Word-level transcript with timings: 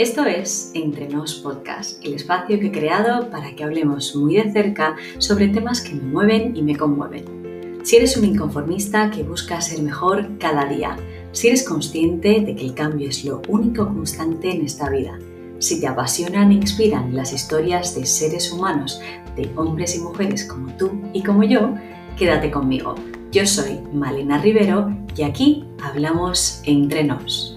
Esto 0.00 0.24
es 0.24 0.70
Entre 0.72 1.10
Nos 1.10 1.34
Podcast, 1.34 2.02
el 2.02 2.14
espacio 2.14 2.58
que 2.58 2.68
he 2.68 2.72
creado 2.72 3.28
para 3.28 3.54
que 3.54 3.64
hablemos 3.64 4.16
muy 4.16 4.36
de 4.36 4.50
cerca 4.50 4.96
sobre 5.18 5.48
temas 5.48 5.82
que 5.82 5.92
me 5.92 6.04
mueven 6.04 6.56
y 6.56 6.62
me 6.62 6.74
conmueven. 6.74 7.80
Si 7.82 7.96
eres 7.96 8.16
un 8.16 8.24
inconformista 8.24 9.10
que 9.10 9.24
busca 9.24 9.60
ser 9.60 9.82
mejor 9.82 10.38
cada 10.38 10.64
día, 10.64 10.96
si 11.32 11.48
eres 11.48 11.68
consciente 11.68 12.40
de 12.40 12.56
que 12.56 12.64
el 12.64 12.72
cambio 12.72 13.10
es 13.10 13.26
lo 13.26 13.42
único 13.48 13.88
constante 13.88 14.50
en 14.50 14.64
esta 14.64 14.88
vida, 14.88 15.18
si 15.58 15.82
te 15.82 15.86
apasionan 15.86 16.50
e 16.50 16.54
inspiran 16.54 17.14
las 17.14 17.34
historias 17.34 17.94
de 17.94 18.06
seres 18.06 18.50
humanos, 18.50 19.02
de 19.36 19.50
hombres 19.54 19.96
y 19.96 19.98
mujeres 19.98 20.46
como 20.46 20.74
tú 20.78 20.92
y 21.12 21.22
como 21.22 21.44
yo, 21.44 21.74
quédate 22.16 22.50
conmigo. 22.50 22.94
Yo 23.32 23.44
soy 23.44 23.78
Malena 23.92 24.38
Rivero 24.38 24.96
y 25.14 25.24
aquí 25.24 25.66
hablamos 25.82 26.62
entre 26.64 27.04
nos. 27.04 27.49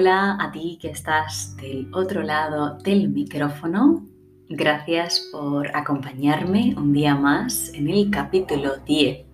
Hola 0.00 0.38
a 0.40 0.50
ti 0.50 0.78
que 0.80 0.88
estás 0.88 1.54
del 1.58 1.92
otro 1.92 2.22
lado 2.22 2.78
del 2.78 3.10
micrófono. 3.10 4.02
Gracias 4.48 5.28
por 5.30 5.76
acompañarme 5.76 6.74
un 6.74 6.94
día 6.94 7.14
más 7.14 7.70
en 7.74 7.86
el 7.86 8.10
capítulo 8.10 8.78
10 8.78 9.26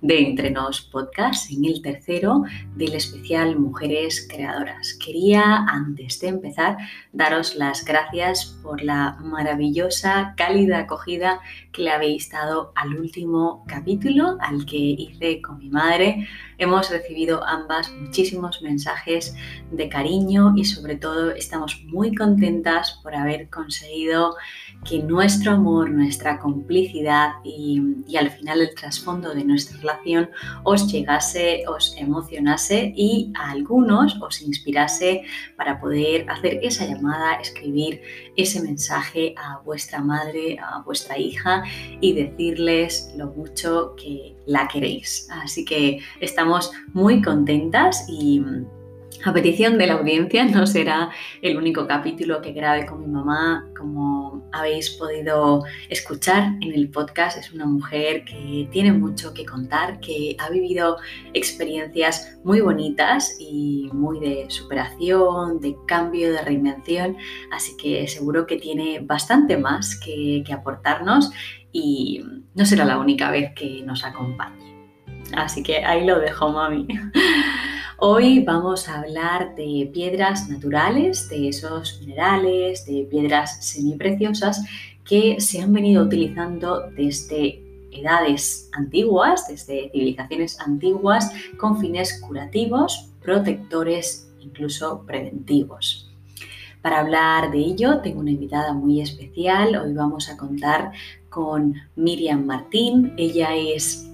de 0.00 0.20
Entre 0.20 0.50
Nos 0.50 0.80
Podcast, 0.80 1.50
en 1.50 1.64
el 1.64 1.82
tercero 1.82 2.42
del 2.74 2.94
especial 2.94 3.58
Mujeres 3.58 4.26
Creadoras. 4.30 4.94
Quería, 4.94 5.64
antes 5.68 6.20
de 6.20 6.28
empezar, 6.28 6.76
daros 7.12 7.56
las 7.56 7.84
gracias 7.84 8.58
por 8.62 8.82
la 8.82 9.16
maravillosa, 9.20 10.34
cálida 10.36 10.80
acogida 10.80 11.40
que 11.72 11.82
le 11.82 11.90
habéis 11.90 12.30
dado 12.30 12.72
al 12.74 12.94
último 12.94 13.64
capítulo, 13.66 14.36
al 14.40 14.64
que 14.64 14.76
hice 14.76 15.42
con 15.42 15.58
mi 15.58 15.68
madre. 15.68 16.28
Hemos 16.58 16.90
recibido 16.90 17.44
ambas 17.44 17.92
muchísimos 17.92 18.62
mensajes 18.62 19.34
de 19.70 19.88
cariño 19.88 20.54
y 20.56 20.64
sobre 20.64 20.96
todo 20.96 21.32
estamos 21.32 21.82
muy 21.86 22.14
contentas 22.14 23.00
por 23.02 23.14
haber 23.14 23.50
conseguido 23.50 24.36
que 24.84 25.02
nuestro 25.02 25.52
amor, 25.52 25.90
nuestra 25.90 26.38
complicidad 26.38 27.32
y, 27.42 27.82
y 28.06 28.16
al 28.16 28.30
final 28.30 28.60
el 28.60 28.74
trasfondo 28.74 29.34
de 29.34 29.44
nuestra 29.54 29.78
relación 29.78 30.30
os 30.64 30.90
llegase, 30.90 31.64
os 31.68 31.94
emocionase 31.96 32.92
y 32.96 33.32
a 33.38 33.52
algunos 33.52 34.20
os 34.20 34.42
inspirase 34.42 35.22
para 35.56 35.80
poder 35.80 36.28
hacer 36.28 36.58
esa 36.62 36.86
llamada, 36.86 37.34
escribir 37.40 38.02
ese 38.36 38.60
mensaje 38.60 39.34
a 39.38 39.60
vuestra 39.64 40.00
madre, 40.00 40.58
a 40.58 40.82
vuestra 40.82 41.16
hija 41.18 41.62
y 42.00 42.12
decirles 42.12 43.12
lo 43.16 43.26
mucho 43.28 43.94
que 43.96 44.36
la 44.46 44.66
queréis. 44.68 45.28
Así 45.30 45.64
que 45.64 46.00
estamos 46.20 46.72
muy 46.92 47.22
contentas 47.22 48.04
y 48.08 48.42
a 49.24 49.32
petición 49.32 49.78
de 49.78 49.86
la 49.86 49.94
audiencia 49.94 50.44
no 50.44 50.66
será 50.66 51.10
el 51.40 51.56
único 51.56 51.86
capítulo 51.86 52.42
que 52.42 52.52
grabe 52.52 52.84
con 52.84 53.00
mi 53.00 53.06
mamá. 53.06 53.66
Como 53.76 54.46
habéis 54.52 54.90
podido 54.90 55.64
escuchar 55.88 56.52
en 56.60 56.74
el 56.74 56.90
podcast, 56.90 57.38
es 57.38 57.52
una 57.52 57.64
mujer 57.64 58.24
que 58.24 58.68
tiene 58.70 58.92
mucho 58.92 59.32
que 59.32 59.46
contar, 59.46 59.98
que 60.00 60.36
ha 60.38 60.50
vivido 60.50 60.98
experiencias 61.32 62.38
muy 62.44 62.60
bonitas 62.60 63.36
y 63.40 63.88
muy 63.92 64.20
de 64.20 64.46
superación, 64.50 65.58
de 65.60 65.74
cambio, 65.86 66.30
de 66.30 66.42
reinvención. 66.42 67.16
Así 67.50 67.76
que 67.76 68.06
seguro 68.06 68.46
que 68.46 68.56
tiene 68.56 69.00
bastante 69.00 69.56
más 69.56 69.98
que, 69.98 70.42
que 70.46 70.52
aportarnos 70.52 71.30
y 71.72 72.22
no 72.54 72.66
será 72.66 72.84
la 72.84 72.98
única 72.98 73.30
vez 73.30 73.52
que 73.54 73.82
nos 73.86 74.04
acompañe. 74.04 74.74
Así 75.34 75.62
que 75.62 75.84
ahí 75.84 76.04
lo 76.04 76.20
dejo, 76.20 76.50
mami. 76.50 76.86
Hoy 77.98 78.40
vamos 78.40 78.88
a 78.88 79.00
hablar 79.00 79.54
de 79.54 79.88
piedras 79.92 80.48
naturales, 80.48 81.28
de 81.28 81.48
esos 81.48 82.00
minerales, 82.00 82.84
de 82.86 83.06
piedras 83.08 83.64
semipreciosas 83.64 84.64
que 85.04 85.40
se 85.40 85.60
han 85.60 85.72
venido 85.72 86.02
utilizando 86.02 86.90
desde 86.90 87.62
edades 87.92 88.68
antiguas, 88.72 89.46
desde 89.46 89.90
civilizaciones 89.92 90.58
antiguas, 90.60 91.30
con 91.56 91.78
fines 91.78 92.20
curativos, 92.20 93.10
protectores, 93.22 94.28
incluso 94.40 95.04
preventivos. 95.06 96.10
Para 96.82 96.98
hablar 96.98 97.52
de 97.52 97.58
ello 97.58 98.00
tengo 98.00 98.20
una 98.20 98.32
invitada 98.32 98.72
muy 98.72 99.00
especial. 99.02 99.76
Hoy 99.76 99.92
vamos 99.94 100.28
a 100.28 100.36
contar 100.36 100.90
con 101.30 101.76
Miriam 101.94 102.44
Martín. 102.44 103.14
Ella 103.16 103.54
es 103.54 104.10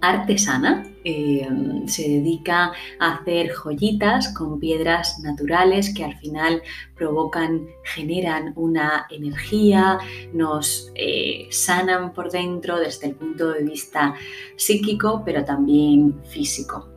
artesana, 0.00 0.84
eh, 1.04 1.46
se 1.86 2.02
dedica 2.08 2.72
a 2.98 3.14
hacer 3.14 3.50
joyitas 3.52 4.32
con 4.34 4.58
piedras 4.58 5.20
naturales 5.20 5.92
que 5.94 6.04
al 6.04 6.16
final 6.16 6.62
provocan, 6.96 7.66
generan 7.82 8.52
una 8.56 9.06
energía, 9.10 9.98
nos 10.32 10.90
eh, 10.94 11.46
sanan 11.50 12.12
por 12.12 12.30
dentro 12.30 12.78
desde 12.78 13.08
el 13.08 13.14
punto 13.14 13.52
de 13.52 13.64
vista 13.64 14.14
psíquico, 14.56 15.22
pero 15.24 15.44
también 15.44 16.20
físico. 16.24 16.88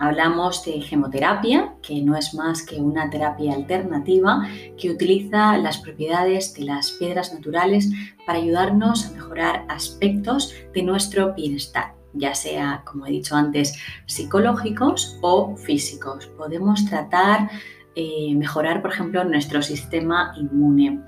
Hablamos 0.00 0.64
de 0.64 0.80
gemoterapia, 0.80 1.76
que 1.80 2.02
no 2.02 2.16
es 2.16 2.34
más 2.34 2.66
que 2.66 2.76
una 2.76 3.08
terapia 3.10 3.54
alternativa 3.54 4.48
que 4.76 4.90
utiliza 4.90 5.56
las 5.58 5.78
propiedades 5.78 6.52
de 6.54 6.64
las 6.64 6.90
piedras 6.90 7.32
naturales 7.32 7.88
para 8.26 8.40
ayudarnos 8.40 9.06
a 9.06 9.12
mejorar 9.12 9.64
aspectos 9.68 10.52
de 10.74 10.82
nuestro 10.82 11.32
bienestar 11.34 11.93
ya 12.14 12.34
sea, 12.34 12.82
como 12.84 13.06
he 13.06 13.10
dicho 13.10 13.34
antes, 13.34 13.74
psicológicos 14.06 15.18
o 15.20 15.56
físicos. 15.56 16.26
Podemos 16.26 16.84
tratar, 16.86 17.50
eh, 17.94 18.34
mejorar, 18.34 18.82
por 18.82 18.92
ejemplo, 18.92 19.24
nuestro 19.24 19.62
sistema 19.62 20.34
inmune, 20.36 21.00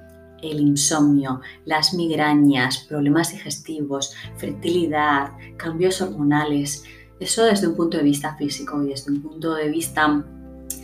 el 0.42 0.60
insomnio, 0.60 1.40
las 1.64 1.94
migrañas, 1.94 2.78
problemas 2.78 3.32
digestivos, 3.32 4.14
fertilidad, 4.36 5.32
cambios 5.56 6.00
hormonales. 6.00 6.84
Eso 7.18 7.44
desde 7.44 7.68
un 7.68 7.76
punto 7.76 7.96
de 7.96 8.02
vista 8.02 8.36
físico 8.36 8.82
y 8.82 8.88
desde 8.88 9.12
un 9.12 9.22
punto 9.22 9.54
de 9.54 9.70
vista 9.70 10.24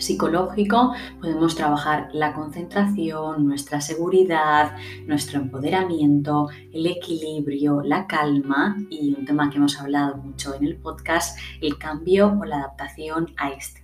psicológico 0.02 0.94
podemos 1.20 1.54
trabajar 1.54 2.08
la 2.12 2.34
concentración, 2.34 3.46
nuestra 3.46 3.80
seguridad, 3.80 4.76
nuestro 5.06 5.40
empoderamiento, 5.40 6.48
el 6.72 6.86
equilibrio, 6.86 7.82
la 7.82 8.06
calma 8.06 8.76
y 8.90 9.14
un 9.14 9.24
tema 9.24 9.50
que 9.50 9.56
hemos 9.56 9.78
hablado 9.80 10.16
mucho 10.16 10.54
en 10.54 10.64
el 10.64 10.76
podcast, 10.76 11.38
el 11.60 11.78
cambio 11.78 12.36
o 12.40 12.44
la 12.44 12.56
adaptación 12.58 13.32
a 13.36 13.50
este. 13.50 13.82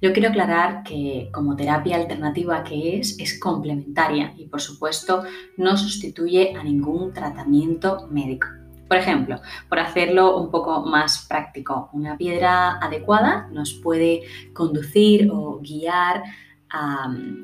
Yo 0.00 0.12
quiero 0.12 0.28
aclarar 0.28 0.84
que 0.84 1.30
como 1.32 1.56
terapia 1.56 1.96
alternativa 1.96 2.62
que 2.62 2.98
es, 2.98 3.18
es 3.18 3.38
complementaria 3.38 4.32
y 4.36 4.46
por 4.46 4.60
supuesto 4.60 5.24
no 5.56 5.76
sustituye 5.76 6.54
a 6.56 6.62
ningún 6.62 7.12
tratamiento 7.12 8.06
médico. 8.08 8.46
Por 8.88 8.96
ejemplo, 8.96 9.40
por 9.68 9.78
hacerlo 9.78 10.38
un 10.38 10.50
poco 10.50 10.80
más 10.80 11.26
práctico, 11.28 11.90
una 11.92 12.16
piedra 12.16 12.78
adecuada 12.78 13.46
nos 13.52 13.74
puede 13.74 14.22
conducir 14.54 15.28
o 15.30 15.60
guiar 15.60 16.22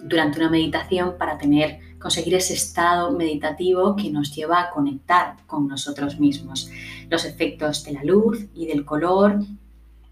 durante 0.05 0.39
una 0.39 0.51
meditación 0.51 1.17
para 1.19 1.39
tener, 1.39 1.81
conseguir 1.99 2.35
ese 2.35 2.55
estado 2.55 3.11
meditativo 3.13 3.97
que 3.97 4.11
nos 4.11 4.35
lleva 4.35 4.61
a 4.61 4.71
conectar 4.71 5.37
con 5.47 5.67
nosotros 5.69 6.19
mismos. 6.19 6.71
Los 7.09 7.25
efectos 7.25 7.85
de 7.85 7.93
la 7.93 8.05
luz 8.05 8.47
y 8.55 8.67
del 8.67 8.85
color 8.85 9.39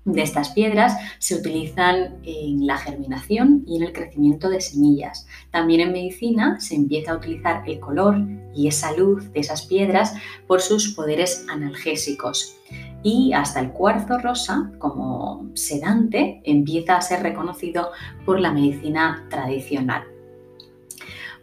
de 0.05 0.23
estas 0.23 0.51
piedras 0.51 0.97
se 1.19 1.37
utilizan 1.37 2.19
en 2.25 2.67
la 2.67 2.77
germinación 2.79 3.65
y 3.67 3.77
en 3.77 3.85
el 3.85 3.93
crecimiento 3.93 4.49
de 4.49 4.61
semillas. 4.61 5.27
También 5.51 5.81
en 5.81 5.93
medicina 5.93 6.61
se 6.61 6.75
empieza 6.75 7.13
a 7.13 7.17
utilizar 7.17 7.63
el 7.67 7.79
color 7.79 8.17
y 8.55 8.69
esa 8.69 8.93
luz 8.93 9.33
de 9.33 9.41
esas 9.41 9.63
piedras 9.67 10.15
por 10.47 10.61
sus 10.61 10.95
poderes 10.95 11.47
analgésicos. 11.49 12.57
Y 13.03 13.33
hasta 13.33 13.61
el 13.61 13.71
cuarzo 13.73 14.19
rosa, 14.19 14.71
como 14.79 15.51
sedante, 15.55 16.41
empieza 16.45 16.97
a 16.97 17.03
ser 17.03 17.23
reconocido 17.23 17.91
por 18.25 18.41
la 18.41 18.53
medicina 18.53 19.27
tradicional. 19.29 20.12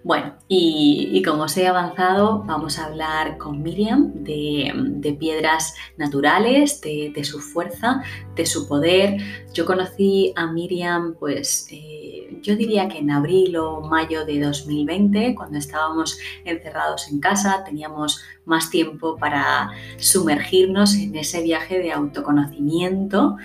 Bueno, 0.01 0.33
y, 0.47 1.21
como 1.25 1.43
os 1.43 1.57
he 1.57 1.67
avanzado, 1.67 2.43
vamos 2.45 2.79
a 2.79 2.85
hablar 2.85 3.37
con 3.37 3.61
Miriam 3.61 4.13
de, 4.23 5.17
piedras 5.19 5.75
naturales, 5.97 6.79
de, 6.79 7.23
su 7.25 7.41
fuerza, 7.41 8.01
de 8.33 8.45
su 8.45 8.65
poder. 8.67 9.17
Yo 9.53 9.65
conocí 9.65 10.31
a 10.37 10.47
Miriam, 10.47 11.15
pues 11.19 11.67
eh, 11.71 12.39
yo 12.41 12.55
diría 12.55 12.87
que 12.87 12.99
en 12.99 13.11
abril 13.11 13.57
o 13.57 13.81
mayo 13.81 14.25
de 14.25 14.39
2020, 14.39 15.35
cuando 15.35 15.57
estábamos 15.57 16.17
encerrados 16.45 17.09
en 17.11 17.19
casa, 17.19 17.65
teníamos 17.65 18.21
más 18.45 18.69
tiempo 18.69 19.17
para 19.17 19.69
sumergirnos 19.97 20.95
en 20.95 21.15
ese 21.15 21.43
viaje 21.43 21.77
de 21.79 21.91
autoconocimiento 21.91 23.35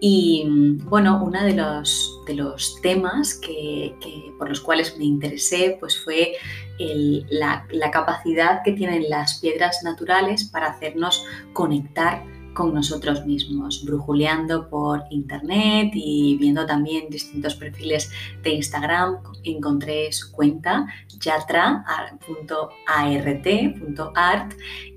Y 0.00 0.44
bueno, 0.84 1.22
uno 1.22 1.44
de 1.44 1.54
los, 1.54 2.20
de 2.26 2.34
los 2.34 2.80
temas 2.80 3.34
que, 3.34 3.94
por 4.38 4.48
los 4.48 4.60
cuales 4.60 4.96
me 4.96 5.04
interesé 5.04 5.76
pues 5.78 6.02
fue 6.02 6.36
la, 6.78 7.66
la 7.70 7.90
capacidad 7.90 8.62
que 8.64 8.72
tienen 8.72 9.10
las 9.10 9.40
piedras 9.40 9.82
naturales 9.84 10.44
para 10.44 10.68
hacernos 10.68 11.26
conectar 11.52 12.24
con 12.60 12.74
nosotros 12.74 13.24
mismos, 13.24 13.82
brujuleando 13.86 14.68
por 14.68 15.04
internet 15.08 15.92
y 15.94 16.36
viendo 16.38 16.66
también 16.66 17.08
distintos 17.08 17.54
perfiles 17.54 18.12
de 18.42 18.50
Instagram, 18.50 19.16
encontré 19.44 20.12
su 20.12 20.30
cuenta 20.30 20.86
yatra.art.art 21.18 21.82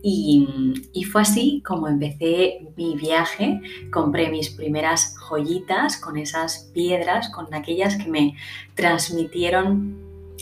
y, 0.04 0.74
y 0.92 1.04
fue 1.06 1.22
así 1.22 1.64
como 1.66 1.88
empecé 1.88 2.68
mi 2.76 2.96
viaje, 2.96 3.62
compré 3.94 4.30
mis 4.30 4.50
primeras 4.50 5.16
joyitas 5.18 5.96
con 5.96 6.18
esas 6.18 6.70
piedras, 6.74 7.30
con 7.30 7.54
aquellas 7.54 7.96
que 7.96 8.10
me 8.10 8.36
transmitieron 8.76 9.98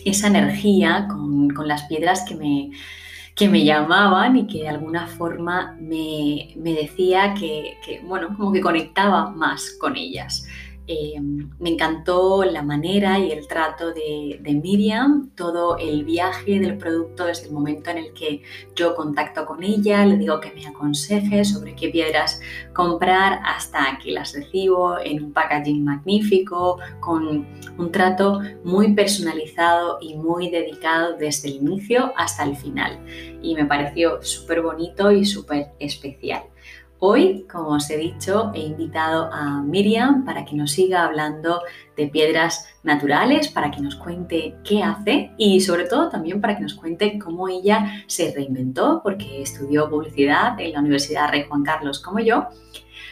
esa 0.05 0.25
energía, 0.25 1.05
con, 1.07 1.51
con 1.51 1.67
las 1.67 1.83
piedras 1.83 2.23
que 2.27 2.33
me 2.33 2.71
que 3.41 3.49
me 3.49 3.65
llamaban 3.65 4.37
y 4.37 4.45
que 4.45 4.59
de 4.59 4.69
alguna 4.69 5.07
forma 5.07 5.75
me, 5.81 6.53
decía 6.55 7.33
que, 7.33 7.75
que, 7.83 7.99
bueno, 8.01 8.37
como 8.37 8.53
que 8.53 8.61
conectaba 8.61 9.31
más 9.31 9.71
con 9.79 9.95
ellas. 9.95 10.45
Eh, 10.93 11.21
me 11.21 11.69
encantó 11.69 12.43
la 12.43 12.63
manera 12.63 13.17
y 13.17 13.31
el 13.31 13.47
trato 13.47 13.93
de, 13.93 14.59
Miriam, 14.61 15.29
todo 15.35 15.77
el 15.77 16.03
viaje 16.03 16.59
del 16.59 16.77
producto 16.77 17.23
desde 17.27 17.47
el 17.47 17.53
momento 17.53 17.91
en 17.91 17.99
el 17.99 18.13
que 18.13 18.41
yo 18.75 18.93
contacto 18.93 19.45
con 19.45 19.63
ella, 19.63 20.05
le 20.05 20.17
digo 20.17 20.41
que 20.41 20.51
me 20.51 20.67
aconseje 20.67 21.45
sobre 21.45 21.75
qué 21.75 21.87
piedras 21.87 22.41
comprar 22.73 23.39
hasta 23.45 23.99
que 24.03 24.11
las 24.11 24.33
recibo 24.33 24.99
en 24.99 25.23
un 25.23 25.31
packaging 25.31 25.81
magnífico, 25.81 26.77
con 26.99 27.47
un 27.77 27.91
trato 27.93 28.41
muy 28.65 28.93
personalizado 28.93 29.97
y 30.01 30.15
muy 30.15 30.49
dedicado 30.49 31.15
desde 31.15 31.47
el 31.47 31.55
inicio 31.55 32.11
hasta 32.17 32.43
el 32.43 32.57
final. 32.57 32.99
Y 33.41 33.55
me 33.55 33.65
pareció 33.65 34.21
súper 34.21 34.61
bonito 34.61 35.09
y 35.09 35.23
súper 35.23 35.71
especial. 35.79 36.50
Hoy, 37.03 37.47
como 37.51 37.69
os 37.69 37.89
he 37.89 37.97
dicho, 37.97 38.51
he 38.53 38.59
invitado 38.59 39.27
a 39.33 39.63
Miriam 39.63 40.23
para 40.23 40.45
que 40.45 40.55
nos 40.55 40.73
siga 40.73 41.03
hablando 41.03 41.63
de 41.97 42.07
piedras 42.09 42.67
naturales, 42.83 43.47
para 43.47 43.71
que 43.71 43.81
nos 43.81 43.95
cuente 43.95 44.55
qué 44.63 44.83
hace 44.83 45.31
y 45.35 45.61
sobre 45.61 45.85
todo 45.85 46.09
también 46.09 46.39
para 46.39 46.55
que 46.55 46.61
nos 46.61 46.75
cuente 46.75 47.17
cómo 47.17 47.49
ella 47.49 48.03
se 48.05 48.31
reinventó, 48.31 49.01
porque 49.01 49.41
estudió 49.41 49.89
publicidad 49.89 50.59
en 50.59 50.73
la 50.73 50.79
Universidad 50.79 51.31
Rey 51.31 51.45
Juan 51.49 51.63
Carlos 51.63 51.99
como 51.99 52.19
yo, 52.19 52.49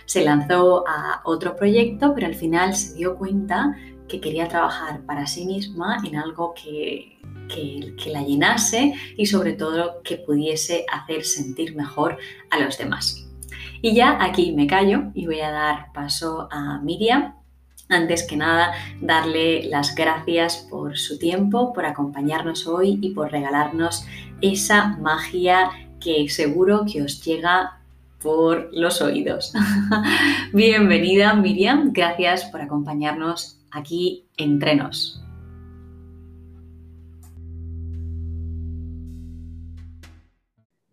se 0.06 0.24
lanzó 0.24 0.88
a 0.88 1.22
otro 1.26 1.56
proyecto, 1.56 2.14
pero 2.14 2.28
al 2.28 2.36
final 2.36 2.76
se 2.76 2.94
dio 2.94 3.16
cuenta 3.16 3.76
que 4.08 4.22
quería 4.22 4.48
trabajar 4.48 5.02
para 5.08 5.26
sí 5.26 5.48
misma 5.48 5.98
en 6.06 6.16
algo 6.16 6.54
que, 6.54 7.18
que, 7.48 7.96
que, 7.96 8.12
la 8.12 8.22
llenase 8.22 8.94
y 9.18 9.26
sobre 9.26 9.54
todo 9.54 10.04
que 10.04 10.18
pudiese 10.18 10.86
hacer 10.94 11.26
sentir 11.26 11.76
mejor 11.76 12.20
a 12.52 12.60
los 12.60 12.78
demás. 12.78 13.29
Y 13.82 13.94
ya 13.94 14.18
aquí 14.22 14.52
me 14.52 14.68
callo 14.68 15.12
y 15.14 15.26
voy 15.26 15.40
a 15.42 15.52
dar 15.52 15.92
paso 15.94 16.48
a 16.52 16.80
Miriam. 16.80 17.36
Antes 17.88 18.28
que 18.28 18.38
nada, 18.38 18.74
darle 19.02 19.64
las 19.64 19.96
gracias 19.96 20.58
por 20.70 20.98
su 20.98 21.18
tiempo, 21.18 21.74
por 21.74 21.86
acompañarnos 21.86 22.68
hoy 22.68 23.00
y 23.02 23.12
por 23.16 23.32
regalarnos 23.32 24.06
esa 24.42 24.98
magia 24.98 25.72
que 26.00 26.30
seguro 26.30 26.86
que 26.92 27.02
os 27.02 27.24
llega 27.24 27.80
por 28.22 28.70
los 28.74 29.02
oídos. 29.02 29.54
Bienvenida 30.54 31.34
Miriam, 31.34 31.92
gracias 31.92 32.46
por 32.46 32.62
acompañarnos 32.62 33.60
aquí 33.72 34.26
entre 34.38 34.76
nos. 34.76 35.24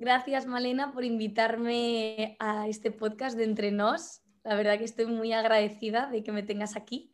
Gracias, 0.06 0.46
Malena, 0.46 0.92
por 0.92 1.04
invitarme 1.04 2.36
a 2.38 2.68
este 2.68 2.92
podcast 2.92 3.36
de 3.36 3.42
Entre 3.42 3.72
Nos. 3.72 4.20
La 4.44 4.54
verdad 4.54 4.78
que 4.78 4.84
estoy 4.84 5.06
muy 5.06 5.32
agradecida 5.32 6.06
de 6.06 6.22
que 6.22 6.30
me 6.30 6.44
tengas 6.44 6.76
aquí. 6.76 7.10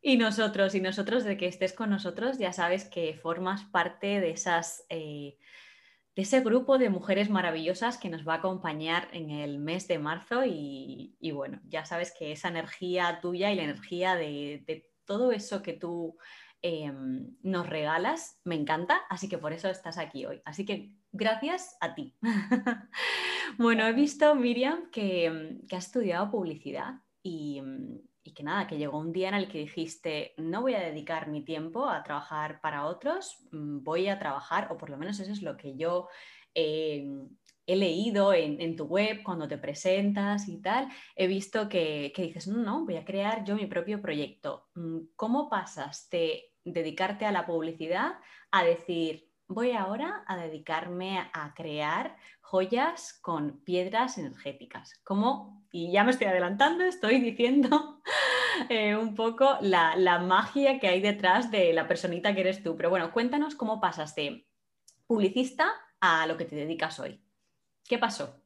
y 0.00 0.16
nosotros, 0.18 0.72
y 0.76 0.80
nosotros 0.80 1.24
de 1.24 1.36
que 1.36 1.48
estés 1.48 1.72
con 1.72 1.90
nosotros, 1.90 2.38
ya 2.38 2.52
sabes 2.52 2.84
que 2.84 3.14
formas 3.14 3.64
parte 3.64 4.20
de 4.20 4.30
esas... 4.30 4.84
Eh, 4.88 5.36
de 6.14 6.22
ese 6.22 6.42
grupo 6.42 6.78
de 6.78 6.90
mujeres 6.90 7.28
maravillosas 7.28 7.98
que 7.98 8.08
nos 8.08 8.26
va 8.26 8.34
a 8.34 8.36
acompañar 8.36 9.08
en 9.12 9.30
el 9.30 9.58
mes 9.58 9.88
de 9.88 9.98
marzo 9.98 10.44
y, 10.44 11.16
bueno, 11.32 11.60
ya 11.64 11.84
sabes 11.84 12.14
que 12.16 12.30
esa 12.30 12.48
energía 12.48 13.18
tuya 13.20 13.50
y 13.50 13.56
la 13.56 13.64
energía 13.64 14.14
de, 14.14 14.62
de 14.64 14.88
todo 15.06 15.32
eso 15.32 15.60
que 15.60 15.72
tú 15.72 16.16
Em, 16.62 17.36
nos 17.42 17.66
regalas, 17.66 18.38
me 18.44 18.54
encanta, 18.54 19.00
así 19.08 19.30
que 19.30 19.38
por 19.38 19.54
eso 19.54 19.68
estás 19.68 19.96
aquí 19.96 20.26
hoy. 20.26 20.42
Así 20.44 20.66
que 20.66 20.94
gracias 21.10 21.76
a 21.80 21.94
ti. 21.94 22.14
bueno, 23.58 23.86
he 23.86 23.94
visto, 23.94 24.34
Miriam, 24.34 24.90
que, 24.90 25.24
em, 25.24 25.66
que 25.66 25.76
has 25.76 25.86
estudiado 25.86 26.30
publicidad 26.30 26.96
y, 27.22 27.58
em, 27.58 28.02
y, 28.22 28.34
que 28.34 28.42
nada, 28.42 28.66
que 28.66 28.76
llegó 28.76 28.98
un 28.98 29.10
día 29.10 29.30
en 29.30 29.36
el 29.36 29.48
que 29.48 29.58
dijiste, 29.58 30.34
no 30.36 30.60
voy 30.60 30.74
a 30.74 30.80
dedicar 30.80 31.28
mi 31.28 31.42
tiempo 31.42 31.88
a 31.88 32.02
trabajar 32.02 32.60
para 32.60 32.84
otros, 32.84 33.38
mm, 33.52 33.82
voy 33.82 34.08
a 34.08 34.18
trabajar, 34.18 34.70
o 34.70 34.76
por 34.76 34.90
lo 34.90 34.98
menos 34.98 35.18
eso 35.18 35.32
es 35.32 35.40
lo 35.40 35.56
que 35.56 35.76
yo 35.76 36.08
he 36.52 37.76
leído 37.76 38.34
en, 38.34 38.76
tu 38.76 38.84
web 38.84 39.22
cuando 39.22 39.46
te 39.48 39.56
presentas 39.56 40.48
y 40.48 40.60
tal, 40.60 40.88
he 41.14 41.26
visto 41.26 41.68
que, 41.68 42.12
que, 42.14 42.22
dices, 42.22 42.48
no, 42.48 42.58
no, 42.58 42.84
voy 42.84 42.96
a 42.96 43.04
crear 43.04 43.44
yo 43.44 43.54
mi 43.54 43.66
propio 43.66 44.02
proyecto. 44.02 44.68
Mm, 44.74 44.98
¿Cómo 45.16 45.48
pasas 45.48 46.08
de 46.10 46.49
dedicarte 46.64 47.26
a 47.26 47.32
la 47.32 47.46
publicidad 47.46 48.18
a 48.50 48.64
decir, 48.64 49.30
voy 49.48 49.72
ahora 49.72 50.24
a 50.26 50.36
dedicarme 50.36 51.28
a 51.32 51.54
crear 51.54 52.16
joyas 52.40 53.18
con 53.20 53.62
piedras 53.64 54.18
energéticas. 54.18 54.92
Como, 55.04 55.66
y 55.72 55.92
ya 55.92 56.04
me 56.04 56.12
estoy 56.12 56.28
adelantando, 56.28 56.84
estoy 56.84 57.20
diciendo 57.20 58.02
eh, 58.68 58.96
un 58.96 59.14
poco 59.14 59.58
la, 59.60 59.96
la, 59.96 60.18
magia 60.18 60.78
que 60.78 60.88
hay 60.88 61.00
detrás 61.00 61.50
de 61.50 61.72
la 61.72 61.88
personita 61.88 62.34
que 62.34 62.40
eres 62.40 62.62
tú. 62.62 62.76
Pero 62.76 62.90
bueno, 62.90 63.12
cuéntanos 63.12 63.54
cómo 63.54 63.80
pasas 63.80 64.14
de 64.14 64.46
publicista 65.06 65.70
a 66.00 66.26
lo 66.26 66.36
que 66.36 66.44
te 66.44 66.56
dedicas 66.56 66.98
hoy. 67.00 67.22
¿Qué 67.88 67.98
pasó? 67.98 68.40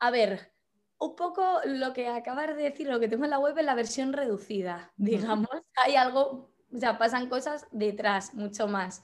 A 0.00 0.10
ver, 0.10 0.52
un 0.98 1.16
poco 1.16 1.60
lo 1.64 1.92
que 1.92 2.08
acabas 2.08 2.48
de 2.48 2.62
decir, 2.62 2.88
lo 2.88 3.00
que 3.00 3.08
tengo 3.08 3.24
en 3.24 3.30
la 3.30 3.38
web 3.38 3.56
es 3.58 3.64
la 3.64 3.74
versión 3.74 4.12
reducida, 4.12 4.92
digamos. 4.96 5.48
Hay 5.76 5.96
algo 5.96 6.53
o 6.74 6.78
sea, 6.78 6.98
pasan 6.98 7.28
cosas 7.28 7.66
detrás, 7.70 8.34
mucho 8.34 8.66
más. 8.66 9.02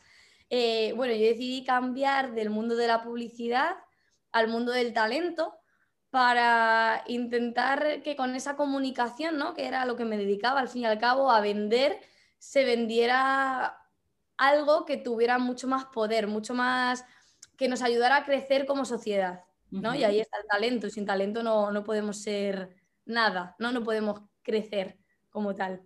Eh, 0.50 0.93
bueno, 0.97 1.15
yo 1.15 1.27
decidí 1.27 1.65
cambiar 1.65 2.35
del 2.35 2.50
mundo 2.50 2.75
de 2.75 2.89
la 2.89 3.03
publicidad 3.03 3.77
al 4.33 4.49
mundo 4.49 4.73
del 4.73 4.93
talento 4.93 5.55
para 6.11 7.05
intentar 7.07 8.03
que 8.03 8.17
con 8.17 8.35
esa 8.35 8.57
comunicación, 8.57 9.39
¿no? 9.39 9.55
que 9.55 9.67
era 9.67 9.85
lo 9.87 9.97
que 9.97 10.05
me 10.05 10.19
dedicaba 10.19 10.59
al 10.59 10.69
fin 10.69 10.83
y 10.83 10.87
al 10.87 10.99
cabo 10.99 11.31
a 11.31 11.41
vender, 11.41 12.00
se 12.39 12.65
vendiera 12.65 13.79
algo 14.37 14.85
que 14.85 14.97
tuviera 14.97 15.39
mucho 15.39 15.69
más 15.69 15.85
poder, 15.85 16.27
mucho 16.27 16.55
más, 16.55 17.05
que 17.57 17.69
nos 17.69 17.83
ayudara 17.83 18.17
a 18.17 18.25
crecer 18.25 18.67
como 18.67 18.85
sociedad. 18.85 19.45
¿no? 19.71 19.95
Y 19.95 20.03
ahí 20.03 20.19
está 20.19 20.39
el 20.39 20.49
talento, 20.49 20.91
sin 20.91 21.07
talento 21.07 21.45
no, 21.45 21.71
no 21.71 21.85
podemos 21.85 22.17
ser 22.17 22.75
nada, 23.05 23.55
¿no? 23.61 23.71
no 23.71 23.85
podemos 23.85 24.23
crecer 24.43 24.99
como 25.31 25.55
tal. 25.55 25.81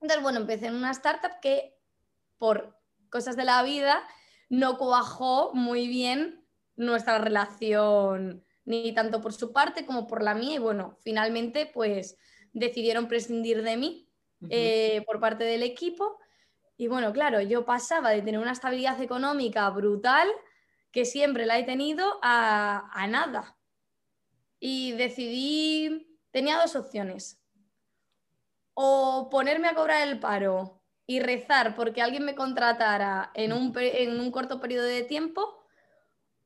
Entonces, 0.00 0.22
bueno, 0.22 0.40
empecé 0.40 0.66
en 0.66 0.76
una 0.76 0.92
startup 0.92 1.40
que 1.40 1.78
por 2.38 2.78
cosas 3.10 3.36
de 3.36 3.44
la 3.44 3.62
vida 3.62 4.02
no 4.48 4.78
cuajó 4.78 5.52
muy 5.52 5.88
bien 5.88 6.44
nuestra 6.76 7.18
relación, 7.18 8.44
ni 8.64 8.92
tanto 8.94 9.20
por 9.20 9.32
su 9.32 9.52
parte 9.52 9.84
como 9.84 10.06
por 10.06 10.22
la 10.22 10.34
mía. 10.34 10.54
Y 10.54 10.58
bueno, 10.58 10.96
finalmente 11.02 11.70
pues 11.72 12.16
decidieron 12.52 13.08
prescindir 13.08 13.62
de 13.62 13.76
mí 13.76 14.08
eh, 14.48 15.02
por 15.06 15.20
parte 15.20 15.44
del 15.44 15.62
equipo. 15.62 16.18
Y 16.78 16.88
bueno, 16.88 17.12
claro, 17.12 17.42
yo 17.42 17.66
pasaba 17.66 18.10
de 18.10 18.22
tener 18.22 18.40
una 18.40 18.52
estabilidad 18.52 19.00
económica 19.02 19.68
brutal, 19.68 20.28
que 20.90 21.04
siempre 21.04 21.44
la 21.44 21.58
he 21.58 21.64
tenido, 21.64 22.18
a, 22.22 22.90
a 22.92 23.06
nada. 23.06 23.56
Y 24.58 24.92
decidí, 24.92 26.18
tenía 26.32 26.58
dos 26.58 26.74
opciones 26.74 27.39
o 28.74 29.28
ponerme 29.30 29.68
a 29.68 29.74
cobrar 29.74 30.06
el 30.06 30.18
paro 30.18 30.82
y 31.06 31.20
rezar 31.20 31.74
porque 31.74 32.02
alguien 32.02 32.24
me 32.24 32.34
contratara 32.34 33.32
en 33.34 33.52
un, 33.52 33.72
en 33.76 34.20
un 34.20 34.30
corto 34.30 34.60
periodo 34.60 34.86
de 34.86 35.02
tiempo, 35.02 35.60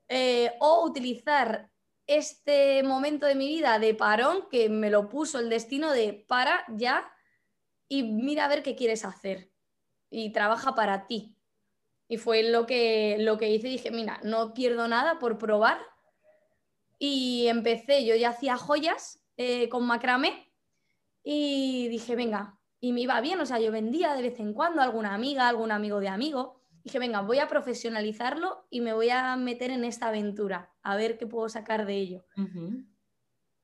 eh, 0.09 0.53
o 0.61 0.85
utilizar 0.85 1.71
este 2.07 2.83
momento 2.83 3.27
de 3.27 3.35
mi 3.35 3.49
vida 3.49 3.79
de 3.79 3.95
parón 3.95 4.49
que 4.51 4.69
me 4.69 4.91
lo 4.91 5.09
puso 5.09 5.39
el 5.39 5.49
destino 5.49 5.91
de 5.93 6.25
para 6.29 6.65
ya 6.69 7.11
y 7.89 8.03
mira 8.03 8.45
a 8.45 8.49
ver 8.49 8.63
qué 8.63 8.75
quieres 8.77 9.05
hacer 9.05 9.51
y 10.11 10.33
trabaja 10.33 10.75
para 10.75 11.07
ti. 11.07 11.37
Y 12.09 12.19
fue 12.19 12.43
lo 12.43 12.67
que, 12.67 13.17
lo 13.21 13.39
que 13.39 13.51
hice, 13.51 13.69
dije, 13.69 13.91
mira, 13.91 14.21
no 14.23 14.53
pierdo 14.53 14.89
nada 14.89 15.19
por 15.19 15.39
probar. 15.39 15.79
Y 16.99 17.47
empecé, 17.49 18.05
yo 18.05 18.15
ya 18.15 18.31
hacía 18.31 18.57
joyas 18.57 19.25
eh, 19.37 19.69
con 19.69 19.87
macramé 19.87 20.54
y 21.25 21.89
dije, 21.89 22.15
venga, 22.15 22.61
y 22.79 22.93
me 22.93 23.01
iba 23.01 23.19
bien, 23.23 23.41
o 23.41 23.47
sea, 23.47 23.59
yo 23.59 23.73
vendía 23.73 24.15
de 24.15 24.21
vez 24.21 24.39
en 24.39 24.53
cuando 24.53 24.83
a 24.83 24.85
alguna 24.85 25.15
amiga, 25.15 25.49
algún 25.49 25.73
amigo 25.73 26.01
de 26.01 26.09
amigo. 26.09 26.61
Dije, 26.83 26.99
venga, 26.99 27.23
voy 27.23 27.39
a 27.39 27.49
profesionalizarlo 27.49 28.67
y 28.69 28.83
me 28.83 28.93
voy 28.93 29.09
a 29.09 29.35
meter 29.37 29.71
en 29.71 29.85
esta 29.85 30.09
aventura, 30.09 30.71
a 30.83 30.95
ver 30.95 31.17
qué 31.17 31.27
puedo 31.27 31.49
sacar 31.49 31.87
de 31.87 31.95
ello. 31.95 32.27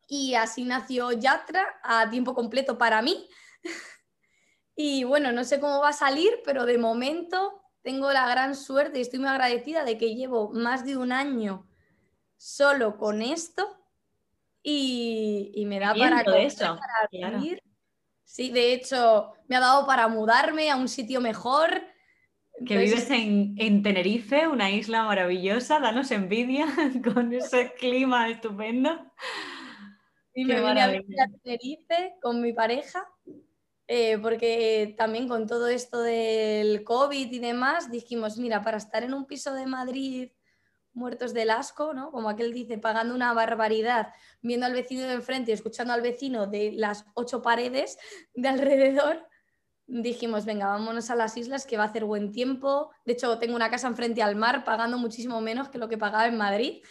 Y 0.09 0.35
así 0.35 0.65
nació 0.65 1.13
Yatra 1.13 1.67
a 1.85 2.09
tiempo 2.09 2.35
completo 2.35 2.79
para 2.79 3.03
mí. 3.03 3.29
y 4.75 5.05
bueno, 5.05 5.33
no 5.33 5.45
sé 5.45 5.61
cómo 5.61 5.81
va 5.81 5.91
a 5.91 5.93
salir, 5.93 6.33
pero 6.47 6.65
de 6.65 6.79
momento 6.79 7.63
tengo 7.83 8.11
la 8.13 8.27
gran 8.27 8.57
suerte 8.57 8.99
y 8.99 9.03
estoy 9.03 9.19
muy 9.19 9.29
agradecida 9.29 9.85
de 9.85 9.99
que 9.99 10.15
llevo 10.15 10.51
más 10.51 10.87
de 10.87 10.97
un 10.97 11.13
año 11.13 11.69
solo 12.39 12.97
con 12.97 13.21
esto 13.21 13.80
y, 14.63 15.65
me 15.67 15.79
da 15.79 15.95
para, 15.95 16.23
eso, 16.39 16.79
vivir. 17.11 17.63
Sí, 18.25 18.51
de 18.51 18.73
hecho, 18.73 19.33
me 19.49 19.57
ha 19.57 19.61
dado 19.61 19.87
para 19.87 20.07
mudarme 20.09 20.71
a 20.71 20.77
un 20.77 20.89
sitio 20.89 21.21
mejor. 21.21 21.83
Que 22.67 22.77
vives 22.77 23.11
en, 23.11 23.83
Tenerife, 23.83 24.47
una 24.47 24.71
isla 24.71 25.05
maravillosa, 25.05 25.81
danos 25.81 26.11
envidia 26.11 26.67
con 27.15 27.33
ese 27.33 27.73
clima 27.73 28.29
estupendo. 28.29 28.91
Y 30.35 30.45
me 30.45 30.61
vine 30.61 30.81
a 30.81 30.89
vivir 30.89 31.21
a 31.21 31.27
Tenerife 31.43 32.15
con 32.23 32.41
mi 32.41 32.53
pareja, 32.53 33.09
eh, 33.89 34.19
porque 34.19 34.95
también 34.97 35.27
con 35.27 35.47
todo 35.47 35.69
esto 35.69 36.01
del 36.01 36.85
COVID 36.85 37.33
y 37.33 37.39
demás, 37.39 37.91
dijimos, 37.91 38.37
mira, 38.37 38.63
para 38.63 38.77
estar 38.77 39.03
en 39.03 39.15
un 39.15 39.27
piso 39.27 39.55
de 39.55 39.67
Madrid 39.67 40.31
muertos 40.93 41.35
del 41.35 41.51
asco, 41.51 41.95
¿no? 41.95 42.11
Como 42.11 42.29
aquel 42.29 42.53
dice, 42.53 42.79
pagando 42.79 43.15
una 43.15 43.33
barbaridad, 43.33 44.13
viendo 44.43 44.67
al 44.67 44.73
vecino 44.73 45.03
de 45.03 45.15
enfrente 45.15 45.51
y 45.51 45.55
escuchando 45.55 45.93
al 45.93 46.03
vecino 46.03 46.47
de 46.47 46.73
las 46.73 47.07
ocho 47.15 47.43
paredes 47.43 47.99
de 48.35 48.49
alrededor, 48.49 49.27
dijimos, 49.87 50.45
venga, 50.45 50.67
vámonos 50.69 51.11
a 51.11 51.17
las 51.17 51.37
islas 51.37 51.67
que 51.67 51.77
va 51.77 51.85
a 51.85 51.87
hacer 51.87 52.05
buen 52.05 52.33
tiempo. 52.33 52.91
De 53.05 53.15
hecho, 53.15 53.39
tengo 53.39 53.57
una 53.57 53.71
casa 53.71 53.89
enfrente 53.89 54.23
al 54.23 54.37
mar 54.37 54.65
pagando 54.65 54.99
muchísimo 54.99 55.41
menos 55.41 55.69
que 55.69 55.79
lo 55.79 55.89
que 55.89 55.99
pagaba 55.99 56.27
en 56.27 56.37
Madrid. 56.37 56.83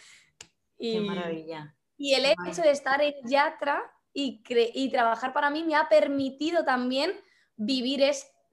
Y, 0.78 0.94
Qué 0.94 1.00
maravilla. 1.00 1.74
Y 1.96 2.14
el 2.14 2.24
hecho 2.24 2.62
de 2.62 2.70
estar 2.70 3.00
en 3.02 3.14
Yatra 3.24 3.82
y, 4.12 4.42
y 4.48 4.90
trabajar 4.90 5.32
para 5.32 5.50
mí 5.50 5.62
me 5.64 5.76
ha 5.76 5.88
permitido 5.88 6.64
también 6.64 7.12
vivir 7.56 8.02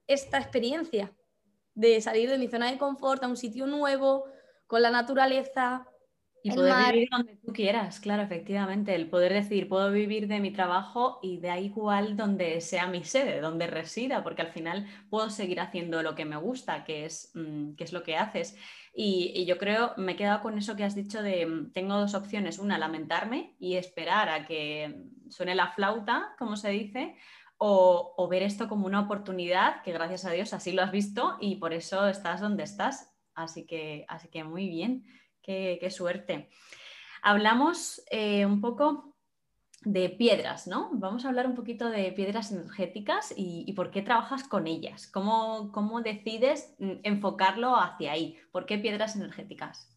esta 0.07 0.37
experiencia 0.37 1.13
de 1.73 2.01
salir 2.01 2.29
de 2.29 2.37
mi 2.37 2.47
zona 2.47 2.71
de 2.71 2.77
confort 2.77 3.23
a 3.23 3.27
un 3.27 3.37
sitio 3.37 3.67
nuevo, 3.67 4.25
con 4.67 4.81
la 4.81 4.91
naturaleza. 4.91 5.87
Y 6.43 6.51
poder 6.51 6.93
vivir 6.93 7.09
donde 7.11 7.35
tú 7.35 7.51
quieras, 7.51 7.99
claro, 7.99 8.21
efectivamente. 8.21 8.95
El 8.95 9.09
poder 9.09 9.33
decir, 9.33 9.67
puedo 9.67 9.91
vivir 9.91 10.27
de 10.27 10.39
mi 10.39 10.51
trabajo 10.51 11.19
y 11.21 11.41
da 11.41 11.59
igual 11.59 12.15
donde 12.15 12.61
sea 12.61 12.87
mi 12.87 13.03
sede, 13.03 13.41
donde 13.41 13.67
resida, 13.67 14.23
porque 14.23 14.43
al 14.43 14.53
final 14.53 14.87
puedo 15.09 15.29
seguir 15.29 15.59
haciendo 15.59 16.03
lo 16.03 16.15
que 16.15 16.23
me 16.23 16.37
gusta, 16.37 16.85
que 16.85 17.05
es, 17.05 17.31
mm, 17.33 17.73
que 17.73 17.83
es 17.83 17.91
lo 17.91 18.03
que 18.03 18.15
haces. 18.15 18.55
Y, 18.93 19.45
yo 19.45 19.57
creo, 19.57 19.93
me 19.97 20.13
he 20.13 20.15
quedado 20.15 20.41
con 20.41 20.57
eso 20.57 20.75
que 20.75 20.83
has 20.83 20.95
dicho 20.95 21.21
de, 21.21 21.45
mm, 21.45 21.73
tengo 21.73 21.97
dos 21.97 22.13
opciones. 22.13 22.59
Una, 22.59 22.77
lamentarme 22.77 23.55
y 23.59 23.75
esperar 23.75 24.29
a 24.29 24.45
que 24.45 25.03
suene 25.29 25.55
la 25.55 25.71
flauta, 25.71 26.35
como 26.39 26.55
se 26.55 26.69
dice, 26.69 27.15
o, 27.57 28.13
o, 28.15 28.27
ver 28.29 28.43
esto 28.43 28.69
como 28.69 28.85
una 28.85 29.01
oportunidad, 29.01 29.81
que 29.81 29.91
gracias 29.91 30.23
a 30.25 30.31
Dios 30.31 30.53
así 30.53 30.71
lo 30.71 30.83
has 30.83 30.91
visto 30.91 31.37
y 31.41 31.55
por 31.57 31.73
eso 31.73 32.07
estás 32.07 32.39
donde 32.39 32.63
estás. 32.63 33.16
Así 33.37 33.67
que, 33.67 34.03
así 34.09 34.29
que 34.29 34.43
muy 34.43 34.67
bien, 34.67 35.05
qué, 35.43 35.87
suerte. 35.91 36.49
Hablamos 37.21 38.01
eh, 38.09 38.47
un 38.47 38.61
poco 38.61 39.15
de 39.81 40.09
piedras, 40.09 40.65
¿no? 40.65 40.89
Vamos 40.93 41.23
a 41.23 41.29
hablar 41.29 41.45
un 41.45 41.53
poquito 41.53 41.87
de 41.91 42.11
piedras 42.13 42.51
energéticas 42.51 43.31
y, 43.37 43.71
por 43.73 43.91
qué 43.91 44.01
trabajas 44.01 44.43
con 44.43 44.65
ellas. 44.65 45.05
¿Cómo, 45.05 45.71
¿Cómo, 45.71 46.01
decides 46.01 46.73
mm, 46.79 47.01
enfocarlo 47.03 47.75
hacia 47.75 48.11
ahí? 48.11 48.39
¿Por 48.51 48.65
qué 48.65 48.79
piedras 48.79 49.15
energéticas? 49.15 49.87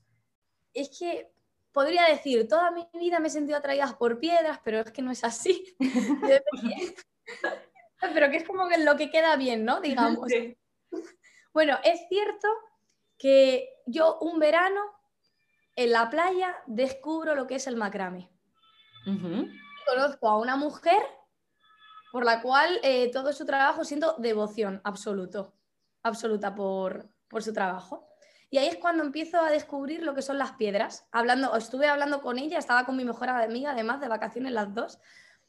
Es 0.74 0.98
que 0.98 1.32
podría 1.72 2.04
decir, 2.04 2.46
toda 2.46 2.70
mi 2.70 2.86
vida 2.92 3.20
me 3.20 3.28
he 3.28 3.30
sentido 3.30 3.56
atraída 3.56 3.96
por 3.98 4.20
piedras, 4.20 4.60
pero 4.62 4.80
es 4.80 4.92
que 4.92 5.00
no 5.00 5.12
es 5.12 5.24
así. 5.24 5.74
pero 8.00 8.30
que 8.30 8.36
es 8.36 8.44
como 8.44 8.68
que 8.68 8.76
lo 8.76 8.98
que 8.98 9.10
queda 9.10 9.34
bien, 9.36 9.64
¿no? 9.64 9.80
Digamos. 9.80 10.30
Bueno, 11.54 11.78
es 11.82 12.06
cierto 12.08 12.48
que 13.20 13.68
yo 13.84 14.18
un 14.20 14.38
verano 14.38 14.80
en 15.76 15.92
la 15.92 16.08
playa 16.08 16.56
descubro 16.66 17.34
lo 17.34 17.46
que 17.46 17.56
es 17.56 17.66
el 17.66 17.76
macrame. 17.76 18.30
Conozco 19.04 20.28
a 20.28 20.38
una 20.38 20.56
mujer 20.56 21.02
por 22.12 22.24
la 22.24 22.40
cual 22.40 22.80
eh, 22.82 23.10
todo 23.12 23.32
su 23.32 23.44
trabajo 23.44 23.84
siento 23.84 24.16
devoción 24.18 24.80
absoluto, 24.84 25.54
absoluta 26.02 26.54
por, 26.54 27.10
por, 27.28 27.42
su 27.42 27.52
trabajo. 27.52 28.08
Y 28.48 28.56
ahí 28.56 28.68
es 28.68 28.78
cuando 28.78 29.04
empiezo 29.04 29.38
a 29.38 29.50
descubrir 29.50 30.02
lo 30.02 30.14
que 30.14 30.22
son 30.22 30.38
las 30.38 30.52
piedras. 30.52 31.06
Hablando, 31.12 31.54
estuve 31.54 31.88
hablando 31.88 32.22
con 32.22 32.38
ella, 32.38 32.58
estaba 32.58 32.86
con 32.86 32.96
mi 32.96 33.04
mejor 33.04 33.28
amiga, 33.28 33.72
además 33.72 34.00
de 34.00 34.08
vacaciones 34.08 34.52
las 34.52 34.74
dos. 34.74 34.98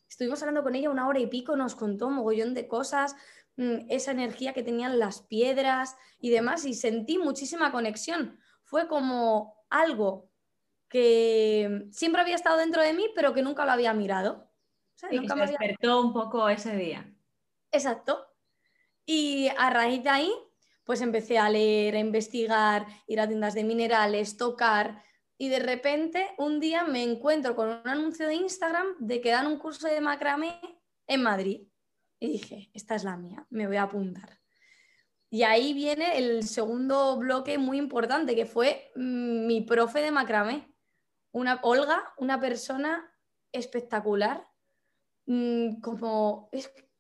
Estuvimos 0.10 0.42
hablando 0.42 0.62
con 0.62 0.76
ella 0.76 0.90
una 0.90 1.08
hora 1.08 1.20
y 1.20 1.28
pico, 1.28 1.56
nos 1.56 1.76
contó 1.76 2.08
un 2.08 2.16
mogollón 2.16 2.54
de 2.54 2.68
cosas, 2.68 3.16
esa 3.58 4.12
energía 4.12 4.54
que 4.54 4.64
tenían 4.64 5.00
las 5.00 5.22
piedras 5.22 5.96
y 6.20 6.30
demás, 6.30 6.66
y 6.66 6.74
sentí 6.74 7.18
muchísima 7.18 7.72
conexión. 7.72 8.40
Fue 8.64 8.88
como 8.88 9.56
algo 9.70 10.32
que 10.90 11.88
siempre 11.92 12.22
había 12.22 12.36
estado 12.36 12.58
dentro 12.58 12.82
de 12.82 12.94
mí, 12.94 13.08
pero 13.16 13.34
que 13.34 13.42
nunca 13.42 13.66
lo 13.66 13.72
había 13.72 13.94
mirado. 13.94 14.50
nunca 15.12 15.36
me 15.36 15.48
despertó 15.48 16.02
un 16.02 16.14
poco 16.14 16.50
ese 16.50 16.76
día. 16.76 17.14
Exacto. 17.72 18.28
Y 19.06 19.50
a 19.58 19.70
raíz 19.70 20.04
de 20.04 20.10
ahí, 20.10 20.32
pues 20.84 21.02
empecé 21.02 21.40
a 21.40 21.50
leer, 21.50 21.96
a 21.96 22.00
investigar, 22.00 22.86
ir 23.08 23.22
a 23.22 23.28
tiendas 23.28 23.54
de 23.54 23.64
minerales, 23.64 24.38
tocar. 24.38 25.04
Y 25.38 25.50
de 25.50 25.60
repente, 25.60 26.28
un 26.38 26.60
día 26.60 26.84
me 26.84 27.04
encuentro 27.04 27.56
con 27.56 27.70
un 27.70 27.88
anuncio 27.88 28.28
de 28.28 28.36
Instagram 28.36 28.88
de 29.00 29.22
que 29.22 29.32
dan 29.32 29.48
un 29.48 29.58
curso 29.58 29.88
de 29.88 30.02
macramé 30.02 30.60
en 31.08 31.24
Madrid. 31.24 31.71
Y 32.22 32.34
dije, 32.34 32.70
esta 32.76 32.94
es 32.94 33.04
la 33.04 33.18
mía, 33.18 33.48
me 33.50 33.66
voy 33.66 33.78
a 33.78 33.84
apuntar. 33.84 34.38
Y 35.32 35.42
ahí 35.42 35.74
viene 35.74 36.20
el 36.20 36.44
segundo 36.44 37.18
bloque 37.18 37.58
muy 37.58 37.80
importante, 37.80 38.36
que 38.36 38.46
fue 38.46 38.92
mm, 38.96 39.48
mi 39.48 39.62
profe 39.62 40.02
de 40.02 40.12
macramé. 40.12 40.72
Una, 41.32 41.60
Olga, 41.64 42.14
una 42.18 42.40
persona 42.40 43.12
espectacular, 43.52 44.48
mm, 45.26 45.82
como, 45.82 46.52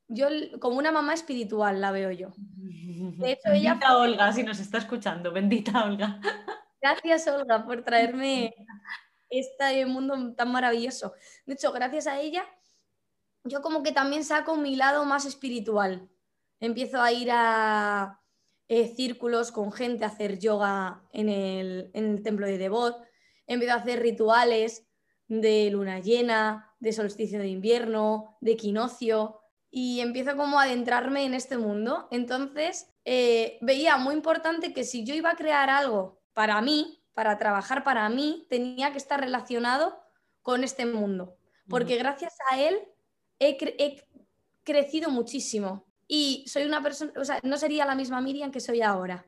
yo, 0.07 0.27
como 0.59 0.79
una 0.79 0.91
mamá 0.91 1.13
espiritual 1.13 1.79
la 1.79 1.91
veo 1.91 2.09
yo. 2.09 2.29
De 2.35 3.33
hecho, 3.33 3.51
bendita 3.51 3.97
Olga, 3.97 4.33
si 4.33 4.41
nos 4.41 4.59
está 4.59 4.79
escuchando, 4.79 5.31
bendita 5.31 5.85
Olga. 5.85 6.19
Gracias, 6.81 7.27
Olga, 7.27 7.63
por 7.63 7.83
traerme 7.83 8.55
este 9.29 9.85
mundo 9.85 10.33
tan 10.33 10.51
maravilloso. 10.51 11.13
De 11.45 11.53
hecho, 11.53 11.71
gracias 11.71 12.07
a 12.07 12.19
ella 12.19 12.43
yo 13.43 13.61
como 13.61 13.83
que 13.83 13.91
también 13.91 14.23
saco 14.23 14.55
mi 14.57 14.75
lado 14.75 15.05
más 15.05 15.25
espiritual. 15.25 16.09
Empiezo 16.59 17.01
a 17.01 17.11
ir 17.11 17.29
a 17.31 18.21
eh, 18.67 18.93
círculos 18.95 19.51
con 19.51 19.71
gente, 19.71 20.05
a 20.05 20.07
hacer 20.07 20.39
yoga 20.39 21.03
en 21.11 21.29
el, 21.29 22.21
templo 22.23 22.47
de 22.47 22.57
Devot, 22.57 23.03
empiezo 23.47 23.73
a 23.73 23.79
hacer 23.79 23.99
rituales 24.01 24.87
de 25.27 25.69
luna 25.71 25.99
llena, 25.99 26.73
de 26.79 26.93
solsticio 26.93 27.39
de 27.39 27.47
invierno, 27.47 28.37
de 28.41 28.51
equinoccio, 28.51 29.41
y 29.69 30.01
empiezo 30.01 30.35
como 30.35 30.59
a 30.59 30.63
adentrarme 30.63 31.25
en 31.25 31.33
este 31.33 31.57
mundo. 31.57 32.07
Entonces, 32.11 32.93
eh, 33.05 33.57
veía 33.61 33.97
muy 33.97 34.13
importante 34.13 34.73
que 34.73 34.83
si 34.83 35.03
yo 35.03 35.15
iba 35.15 35.31
a 35.31 35.35
crear 35.35 35.69
algo 35.69 36.21
para 36.33 36.61
mí, 36.61 37.03
para 37.13 37.37
trabajar 37.37 37.83
para 37.83 38.07
mí, 38.09 38.45
tenía 38.49 38.91
que 38.91 38.97
estar 38.97 39.19
relacionado 39.19 40.01
con 40.41 40.63
este 40.63 40.85
mundo, 40.85 41.37
porque 41.67 41.97
gracias 41.97 42.35
a 42.49 42.59
él 42.59 42.79
he, 43.41 44.05
crecido 44.63 45.09
muchísimo. 45.09 45.85
Y 46.07 46.45
soy 46.47 46.63
una 46.63 46.83
persona, 46.83 47.11
o 47.17 47.25
sea, 47.25 47.39
no 47.43 47.57
sería 47.57 47.85
la 47.85 47.95
misma 47.95 48.21
Miriam 48.21 48.51
que 48.51 48.59
soy 48.59 48.81
ahora. 48.81 49.25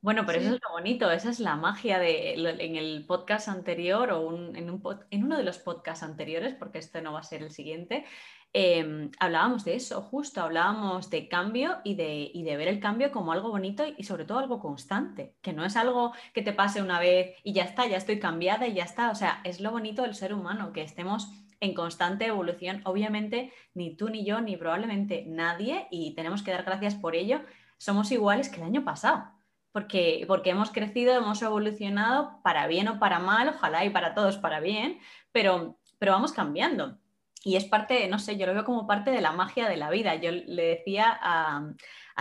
Bueno, 0.00 0.24
pero 0.26 0.38
eso 0.38 0.54
es 0.54 0.60
lo 0.62 0.70
bonito, 0.72 1.10
esa 1.10 1.30
es 1.30 1.40
la 1.40 1.56
magia 1.56 1.98
de 1.98 2.34
en 2.34 2.76
el 2.76 3.06
podcast 3.06 3.48
anterior 3.48 4.10
o 4.10 4.36
en, 4.36 4.54
en, 4.54 5.24
uno 5.24 5.36
de 5.38 5.42
los 5.42 5.58
podcasts 5.58 6.02
anteriores, 6.02 6.54
porque 6.54 6.76
este 6.78 7.00
no 7.00 7.14
va 7.14 7.20
a 7.20 7.22
ser 7.22 7.42
el 7.42 7.50
siguiente, 7.50 8.04
em, 8.52 9.10
hablábamos 9.18 9.64
de 9.64 9.76
eso, 9.76 10.02
justo 10.02 10.42
hablábamos 10.42 11.08
de 11.08 11.26
cambio 11.26 11.78
y 11.84 11.94
de, 11.94 12.30
y 12.34 12.42
de, 12.42 12.56
ver 12.58 12.68
el 12.68 12.80
cambio 12.80 13.12
como 13.12 13.32
algo 13.32 13.48
bonito 13.48 13.82
y 13.96 14.04
sobre 14.04 14.26
todo 14.26 14.40
algo 14.40 14.60
constante, 14.60 15.36
que 15.40 15.54
no 15.54 15.64
es 15.64 15.74
algo 15.74 16.12
que 16.34 16.42
te 16.42 16.52
pase 16.52 16.82
una 16.82 17.00
vez 17.00 17.34
y 17.42 17.54
ya 17.54 17.64
está, 17.64 17.86
ya 17.86 17.96
estoy 17.96 18.20
cambiada 18.20 18.66
y 18.68 18.74
ya 18.74 18.84
está, 18.84 19.10
o 19.10 19.14
sea, 19.14 19.40
es 19.44 19.58
lo 19.62 19.70
bonito 19.70 20.02
del 20.02 20.14
ser 20.14 20.34
humano, 20.34 20.74
que 20.74 20.82
estemos 20.82 21.30
en 21.64 21.74
constante 21.74 22.26
evolución. 22.26 22.82
Obviamente, 22.84 23.52
ni 23.74 23.96
tú 23.96 24.08
ni 24.08 24.24
yo, 24.24 24.40
ni 24.40 24.56
probablemente 24.56 25.24
nadie, 25.26 25.88
y 25.90 26.14
tenemos 26.14 26.42
que 26.42 26.50
dar 26.52 26.64
gracias 26.64 26.94
por 26.94 27.16
ello, 27.16 27.40
somos 27.78 28.10
iguales 28.12 28.48
que 28.48 28.56
el 28.56 28.64
año 28.64 28.84
pasado. 28.84 29.24
Porque, 29.72 30.24
porque 30.28 30.50
hemos 30.50 30.70
crecido, 30.70 31.14
hemos 31.14 31.42
evolucionado 31.42 32.40
para 32.44 32.68
bien 32.68 32.86
o 32.88 33.00
para 33.00 33.18
mal, 33.18 33.48
ojalá 33.48 33.84
y 33.84 33.90
para 33.90 34.14
todos 34.14 34.38
para 34.38 34.60
bien, 34.60 35.00
pero, 35.32 35.78
pero 35.98 36.12
vamos 36.12 36.32
cambiando. 36.32 36.98
y 37.44 37.56
es 37.56 37.64
parte, 37.64 38.08
no 38.08 38.18
sé, 38.18 38.38
yo 38.38 38.46
lo 38.46 38.54
veo 38.54 38.64
como 38.64 38.86
parte 38.86 39.10
de 39.10 39.20
la 39.20 39.32
magia 39.32 39.68
de 39.68 39.76
la 39.76 39.90
vida. 39.90 40.14
Yo 40.14 40.30
le 40.30 40.64
decía 40.64 41.18
a, 41.20 41.72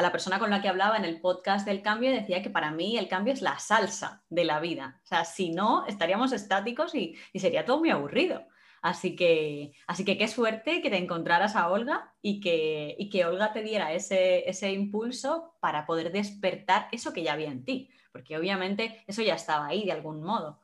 la 0.01 0.11
persona 0.11 0.39
con 0.39 0.49
la 0.49 0.61
que 0.61 0.67
hablaba 0.67 0.97
en 0.97 1.05
el 1.05 1.21
podcast 1.21 1.65
del 1.65 1.81
cambio, 1.81 2.11
decía 2.11 2.41
que 2.41 2.49
para 2.49 2.71
mí 2.71 2.97
el 2.97 3.07
cambio 3.07 3.33
es 3.33 3.41
la 3.41 3.59
salsa 3.59 4.23
de 4.29 4.45
la 4.45 4.59
vida. 4.59 4.99
O 5.03 5.07
sea, 5.07 5.23
si 5.23 5.51
no, 5.51 5.85
estaríamos 5.85 6.33
estáticos 6.33 6.95
y, 6.95 7.15
sería 7.35 7.65
todo 7.65 7.79
muy 7.79 7.91
aburrido. 7.91 8.45
Así 8.83 9.15
que, 9.15 9.71
así 9.87 10.03
que 10.03 10.17
qué 10.17 10.27
suerte 10.27 10.81
que 10.81 10.89
te 10.89 10.97
encontraras 10.97 11.55
a 11.55 11.69
Olga 11.69 12.13
y 12.21 12.41
que, 12.41 12.97
y 12.99 13.09
que 13.09 13.25
Olga 13.25 13.53
te 13.53 13.63
diera 13.63 13.93
ese, 13.93 14.47
ese 14.49 14.73
impulso 14.73 15.55
para 15.61 15.85
poder 15.85 16.11
despertar 16.11 16.89
eso 16.91 17.13
que 17.13 17.23
ya 17.23 17.31
había 17.31 17.47
en 17.47 17.63
ti, 17.63 17.89
porque 18.11 18.37
obviamente 18.37 19.01
eso 19.07 19.21
ya 19.21 19.35
estaba 19.35 19.67
ahí 19.67 19.85
de 19.85 19.93
algún 19.93 20.21
modo. 20.21 20.59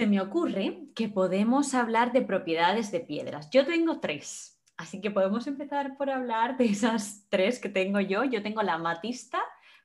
Se 0.00 0.06
me 0.06 0.22
ocurre 0.22 0.88
que 0.94 1.10
podemos 1.10 1.74
hablar 1.74 2.12
de 2.12 2.22
propiedades 2.22 2.90
de 2.90 3.00
piedras. 3.00 3.50
Yo 3.50 3.66
tengo 3.66 4.00
tres, 4.00 4.58
así 4.78 5.02
que 5.02 5.10
podemos 5.10 5.46
empezar 5.46 5.98
por 5.98 6.08
hablar 6.08 6.56
de 6.56 6.64
esas 6.64 7.26
tres 7.28 7.58
que 7.58 7.68
tengo 7.68 8.00
yo. 8.00 8.24
Yo 8.24 8.42
tengo 8.42 8.62
la 8.62 8.76
amatista, 8.76 9.42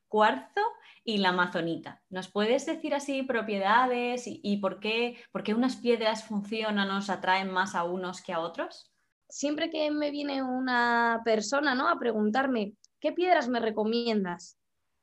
cuarzo 0.08 0.62
y 1.04 1.18
la 1.18 1.30
amazonita. 1.32 2.02
¿Nos 2.10 2.30
puedes 2.30 2.66
decir 2.66 2.96
así 2.96 3.24
propiedades 3.24 4.24
y, 4.26 4.56
por, 4.62 4.80
qué, 4.80 5.22
por, 5.34 5.44
qué, 5.44 5.54
unas 5.54 5.76
piedras 5.76 6.24
funcionan, 6.24 6.88
nos 6.88 7.10
atraen 7.10 7.52
más 7.52 7.76
a 7.76 7.84
unos 7.84 8.22
que 8.22 8.32
a 8.32 8.40
otros? 8.40 8.94
Siempre 9.28 9.70
que 9.70 9.92
me 9.92 10.12
viene 10.12 10.42
una 10.42 11.24
persona 11.26 11.76
¿no? 11.76 11.90
a 11.90 12.00
preguntarme, 12.00 12.72
¿qué 13.02 13.12
piedras 13.12 13.50
me 13.50 13.60
recomiendas? 13.60 14.58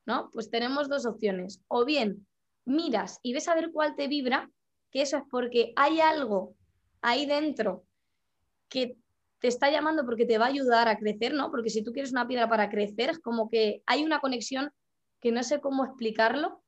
¿No? 0.06 0.30
Pues 0.32 0.48
tenemos 0.48 0.88
dos 0.88 1.04
opciones. 1.04 1.62
O 1.68 1.84
bien 1.84 2.26
miras 2.64 3.20
y 3.22 3.34
ves 3.34 3.48
a 3.48 3.54
ver 3.54 3.72
cuál 3.72 3.94
te 3.94 4.08
vibra 4.08 4.48
que 4.92 5.02
eso 5.02 5.16
es 5.16 5.24
porque 5.30 5.72
hay 5.74 6.00
algo 6.00 6.54
ahí 7.00 7.26
dentro 7.26 7.84
que 8.68 8.98
te 9.40 9.48
está 9.48 9.70
llamando 9.70 10.04
porque 10.04 10.26
te 10.26 10.38
va 10.38 10.44
a 10.44 10.50
ayudar 10.50 10.86
a 10.86 10.96
crecer, 10.96 11.34
¿no? 11.34 11.50
Porque 11.50 11.70
si 11.70 11.82
tú 11.82 11.92
quieres 11.92 12.12
una 12.12 12.28
piedra 12.28 12.48
para 12.48 12.70
crecer, 12.70 13.10
es 13.10 13.18
como 13.18 13.48
que 13.48 13.82
hay 13.86 14.04
una 14.04 14.20
conexión 14.20 14.72
que 15.20 15.32
no 15.32 15.42
sé 15.42 15.60
cómo 15.60 15.84
explicarlo, 15.84 16.62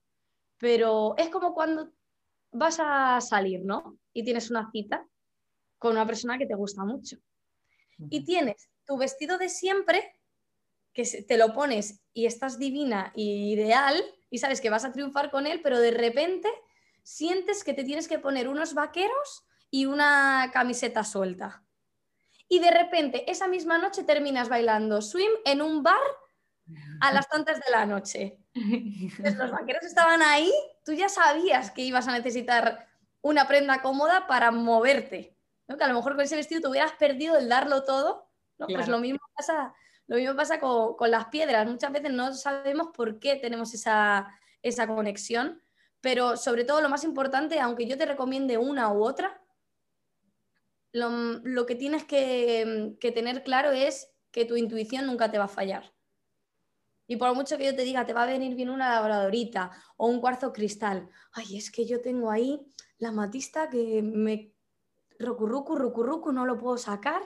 pero 0.58 1.14
es 1.18 1.28
como 1.28 1.54
cuando 1.54 1.92
vas 2.50 2.80
a 2.80 3.20
salir, 3.20 3.64
¿no? 3.64 3.96
Y 4.12 4.24
tienes 4.24 4.50
una 4.50 4.70
cita 4.72 5.06
con 5.78 5.92
una 5.92 6.06
persona 6.06 6.38
que 6.38 6.46
te 6.46 6.54
gusta 6.54 6.84
mucho. 6.84 7.16
Y 8.10 8.24
tienes 8.24 8.70
tu 8.86 8.96
vestido 8.96 9.38
de 9.38 9.48
siempre, 9.48 10.18
que 10.92 11.04
te 11.04 11.36
lo 11.36 11.52
pones 11.52 12.00
y 12.12 12.26
estás 12.26 12.58
divina 12.58 13.12
y 13.14 13.52
ideal, 13.52 14.02
y 14.30 14.38
sabes 14.38 14.60
que 14.60 14.70
vas 14.70 14.84
a 14.84 14.92
triunfar 14.92 15.30
con 15.30 15.46
él, 15.46 15.60
pero 15.62 15.78
de 15.78 15.90
repente 15.90 16.48
sientes 17.04 17.62
que 17.62 17.74
te 17.74 17.84
tienes 17.84 18.08
que 18.08 18.18
poner 18.18 18.48
unos 18.48 18.74
vaqueros 18.74 19.46
y 19.70 19.86
una 19.86 20.50
camiseta 20.52 21.04
suelta. 21.04 21.62
Y 22.48 22.58
de 22.58 22.70
repente, 22.70 23.30
esa 23.30 23.46
misma 23.46 23.78
noche 23.78 24.02
terminas 24.02 24.48
bailando 24.48 25.00
swim 25.00 25.30
en 25.44 25.62
un 25.62 25.82
bar 25.82 26.00
a 27.00 27.12
las 27.12 27.28
tantas 27.28 27.60
de 27.60 27.70
la 27.70 27.86
noche. 27.86 28.38
Los 28.54 29.50
vaqueros 29.50 29.84
estaban 29.84 30.22
ahí, 30.22 30.52
tú 30.84 30.92
ya 30.92 31.08
sabías 31.08 31.70
que 31.70 31.82
ibas 31.82 32.08
a 32.08 32.12
necesitar 32.12 32.88
una 33.20 33.46
prenda 33.46 33.82
cómoda 33.82 34.26
para 34.26 34.50
moverte. 34.50 35.36
Que 35.66 35.84
a 35.84 35.88
lo 35.88 35.94
mejor 35.94 36.14
con 36.14 36.24
ese 36.24 36.36
vestido 36.36 36.60
te 36.60 36.68
hubieras 36.68 36.92
perdido 36.92 37.36
el 37.36 37.48
darlo 37.48 37.84
todo. 37.84 38.30
Pues 38.56 38.88
lo 38.88 38.98
mismo 38.98 39.20
pasa, 39.34 39.74
lo 40.06 40.16
mismo 40.16 40.36
pasa 40.36 40.60
con, 40.60 41.10
las 41.10 41.26
piedras. 41.26 41.66
Muchas 41.66 41.92
veces 41.92 42.12
no 42.12 42.32
sabemos 42.34 42.88
por 42.94 43.18
qué 43.18 43.36
tenemos 43.36 43.74
esa, 43.74 44.28
esa 44.62 44.86
conexión 44.86 45.62
pero 46.04 46.36
sobre 46.36 46.66
todo 46.66 46.82
lo 46.82 46.90
más 46.90 47.02
importante, 47.02 47.60
aunque 47.60 47.86
yo 47.86 47.96
te 47.96 48.04
recomiende 48.04 48.58
una 48.58 48.92
u 48.92 49.02
otra, 49.02 49.42
lo, 50.92 51.64
que 51.64 51.76
tienes 51.76 52.04
que, 52.04 52.98
tener 53.00 53.42
claro 53.42 53.70
es 53.70 54.12
que 54.30 54.44
tu 54.44 54.54
intuición 54.54 55.06
nunca 55.06 55.30
te 55.30 55.38
va 55.38 55.44
a 55.44 55.48
fallar. 55.48 55.94
Y 57.06 57.16
por 57.16 57.34
mucho 57.34 57.56
que 57.56 57.64
yo 57.64 57.74
te 57.74 57.84
diga, 57.84 58.04
te 58.04 58.12
va 58.12 58.24
a 58.24 58.26
venir 58.26 58.54
bien 58.54 58.68
una 58.68 58.90
labradorita 58.90 59.70
o 59.96 60.08
un 60.08 60.20
cuarzo 60.20 60.52
cristal. 60.52 61.08
Ay, 61.32 61.56
es 61.56 61.70
que 61.70 61.86
yo 61.86 62.02
tengo 62.02 62.30
ahí 62.30 62.60
la 62.98 63.10
matista 63.10 63.70
que 63.70 64.02
me 64.02 64.52
rucurrucu, 65.18 65.74
rucurrucu, 65.74 66.32
no 66.32 66.44
lo 66.44 66.58
puedo 66.58 66.76
sacar. 66.76 67.22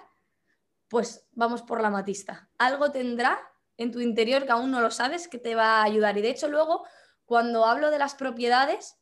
Pues 0.87 1.27
vamos 1.33 1.63
por 1.63 1.83
la 1.83 1.91
matista. 1.91 2.49
Algo 2.59 2.93
tendrá 2.93 3.41
en 3.77 3.91
tu 3.91 3.99
interior 3.99 4.47
que 4.47 4.53
aún 4.53 4.71
no 4.71 4.81
lo 4.81 4.93
sabes 4.93 5.27
que 5.27 5.39
te 5.39 5.57
va 5.57 5.81
a 5.81 5.83
ayudar. 5.83 6.17
Y 6.17 6.23
de 6.23 6.31
hecho 6.31 6.47
luego 6.47 6.85
cuando 7.29 7.67
hablo 7.67 7.91
de 7.91 7.99
las 7.99 8.15
propiedades, 8.15 8.99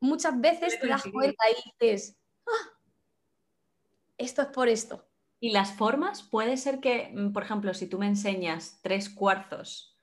muchas 0.00 0.40
veces 0.40 0.80
te 0.80 0.88
das 0.88 1.04
cuenta 1.12 1.44
y 1.50 1.70
dices, 1.78 2.18
ah, 2.46 2.78
esto 4.16 4.40
es 4.40 4.48
por 4.48 4.70
esto. 4.70 5.06
¿Y 5.38 5.50
las 5.52 5.74
formas? 5.74 6.22
Puede 6.22 6.56
ser 6.56 6.80
que, 6.80 7.12
mm, 7.14 7.32
por 7.34 7.42
ejemplo, 7.42 7.74
si 7.74 7.86
tú 7.86 7.98
me 7.98 8.06
enseñas 8.06 8.80
tres 8.82 9.10
cuarzos 9.10 9.98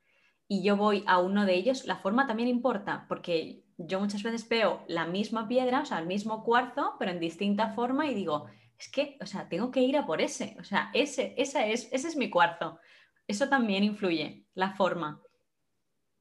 y 0.47 0.61
yo 0.61 0.77
voy 0.77 1.03
a 1.07 1.17
uno 1.17 1.47
de 1.47 1.55
ellos, 1.55 1.85
la 1.85 1.97
forma 1.97 2.27
también 2.27 2.49
importa, 2.49 3.07
porque 3.09 3.63
yo 3.79 3.99
muchas 3.99 4.21
veces 4.21 4.47
veo 4.47 4.85
la 4.87 5.07
misma 5.07 5.47
piedra, 5.47 5.81
o 5.81 5.85
sea, 5.87 5.97
el 5.97 6.05
mismo 6.05 6.43
cuarzo, 6.43 6.97
pero 6.99 7.09
en 7.09 7.19
distinta 7.19 7.73
forma 7.73 8.05
y 8.05 8.13
digo, 8.13 8.45
es 8.77 8.91
que, 8.91 9.17
o 9.21 9.25
sea, 9.25 9.49
tengo 9.49 9.71
que 9.71 9.81
ir 9.81 9.97
a 9.97 10.05
por 10.05 10.21
ese, 10.21 10.55
o 10.59 10.63
sea, 10.63 10.91
ese, 10.93 11.33
esa 11.35 11.65
es, 11.65 11.89
ese 11.91 12.09
es 12.09 12.15
mi 12.15 12.29
cuarzo. 12.29 12.79
Eso 13.27 13.49
también 13.49 13.83
influye, 13.83 14.45
la 14.53 14.75
forma 14.75 15.23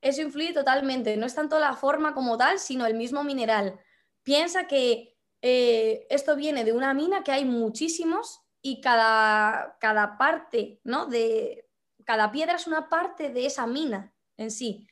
eso 0.01 0.23
influye 0.23 0.53
totalmente. 0.53 1.17
No 1.17 1.27
es 1.27 1.35
tanto 1.35 1.59
la 1.59 1.75
forma 1.75 2.15
como 2.15 2.37
tal, 2.37 2.59
sino 2.59 2.87
el 2.87 2.95
mismo 2.95 3.25
mineral. 3.25 3.79
Piensa 4.23 4.67
que 4.67 5.17
eh, 5.43 6.07
esto 6.11 6.37
viene 6.37 6.65
de 6.65 6.73
una 6.73 6.95
mina 6.95 7.23
que 7.23 7.33
hay 7.33 7.45
muchísimos 7.45 8.41
y 8.63 8.81
cada, 8.81 9.77
cada 9.81 10.19
parte, 10.19 10.81
¿no? 10.85 11.07
De, 11.07 11.69
cada 12.05 12.31
piedra 12.31 12.57
es 12.57 12.67
una 12.67 12.89
parte 12.89 13.31
de 13.31 13.47
esa 13.47 13.67
mina 13.67 14.15
en 14.37 14.51
sí. 14.51 14.87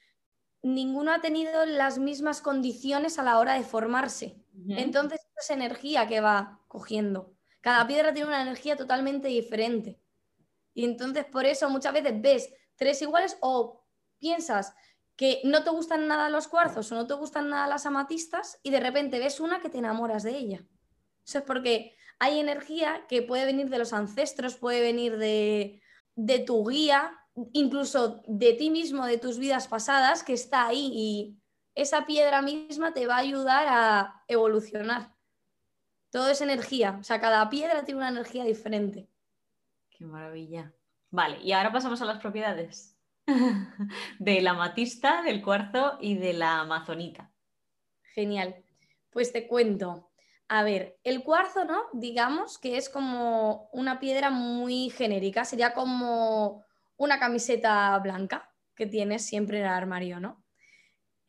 Ninguno 0.63 1.13
ha 1.13 1.21
tenido 1.21 1.67
las 1.67 1.99
mismas 1.99 2.41
condiciones 2.41 3.19
a 3.19 3.23
la 3.23 3.39
hora 3.39 3.55
de 3.55 3.65
formarse. 3.65 4.41
Entonces, 4.69 5.21
es 5.37 5.51
energía 5.51 6.07
que 6.07 6.21
va 6.21 6.61
cogiendo. 6.69 7.35
Cada 7.61 7.87
piedra 7.87 8.13
tiene 8.13 8.29
una 8.29 8.43
energía 8.43 8.77
totalmente 8.77 9.29
diferente. 9.29 10.01
Y 10.73 10.85
entonces, 10.85 11.25
por 11.25 11.45
eso 11.45 11.69
muchas 11.69 11.93
veces 11.93 12.21
ves 12.21 12.53
tres 12.77 13.03
iguales 13.03 13.37
o 13.41 13.85
piensas 14.19 14.75
que 15.17 15.41
no 15.45 15.63
te 15.63 15.71
gustan 15.71 16.09
nada 16.09 16.29
los 16.29 16.49
cuarzos 16.49 16.91
o 16.91 16.95
no 16.95 17.07
te 17.07 17.15
gustan 17.15 17.49
nada 17.49 17.67
las 17.67 17.87
amatistas 17.87 18.59
y 18.63 18.71
de 18.71 18.81
repente 18.81 19.19
ves 19.19 19.41
una 19.41 19.61
que 19.61 19.69
te 19.69 19.79
enamoras 19.79 20.23
de 20.23 20.37
ella. 20.37 20.65
Eso 21.25 21.39
es 21.39 21.45
porque 21.45 21.97
hay 22.19 22.41
energía 22.41 23.07
que 23.09 23.23
puede 23.23 23.45
venir 23.45 23.71
de 23.71 23.79
los 23.79 23.93
ancestros, 23.93 24.57
puede 24.57 24.81
venir 24.81 25.17
de, 25.19 25.81
de 26.17 26.39
tu 26.41 26.67
guía, 26.69 27.19
incluso 27.53 28.23
de 28.27 28.53
ti 28.55 28.71
mismo, 28.71 29.07
de 29.07 29.19
tus 29.19 29.39
vidas 29.39 29.69
pasadas, 29.69 30.23
que 30.23 30.33
está 30.33 30.67
ahí 30.67 30.91
y 30.93 31.39
esa 31.75 32.07
piedra 32.07 32.43
misma 32.43 32.93
te 32.93 33.07
va 33.07 33.17
a 33.17 33.21
ayudar 33.21 33.67
a 33.69 34.25
evolucionar. 34.29 35.15
Todo 36.11 36.29
es 36.29 36.41
energía, 36.41 36.97
o 37.01 37.03
sea, 37.03 37.21
cada 37.21 37.49
piedra 37.51 37.85
tiene 37.85 37.99
una 37.99 38.11
energía 38.11 38.45
diferente. 38.45 39.09
Qué 39.91 40.05
maravilla. 40.05 40.73
Vale, 41.11 41.41
y 41.43 41.53
ahora 41.53 41.73
pasamos 41.73 42.01
a 42.03 42.05
las 42.05 42.21
propiedades. 42.21 42.94
de 44.19 44.41
la 44.41 44.55
matista, 44.55 45.23
del 45.23 45.43
cuarzo 45.43 45.99
y 46.01 46.17
de 46.17 46.35
la 46.35 46.61
amazonita. 46.61 47.33
Genial. 48.15 48.65
Pues 49.11 49.33
te 49.33 49.47
cuento. 49.47 50.11
A 50.49 50.63
ver, 50.63 50.99
el 51.05 51.23
cuarzo, 51.23 51.65
¿no? 51.65 51.85
Digamos 51.93 52.59
que 52.59 52.77
es 52.77 52.89
como 52.89 53.69
una 53.73 53.99
piedra 53.99 54.31
muy 54.31 54.91
genérica, 54.91 55.45
sería 55.45 55.73
como 55.73 56.65
una 56.97 57.19
camiseta 57.19 57.99
blanca 57.99 58.53
que 58.75 58.87
tienes 58.87 59.25
siempre 59.25 59.59
en 59.59 59.65
el 59.65 59.71
armario, 59.71 60.21
¿no? 60.21 60.45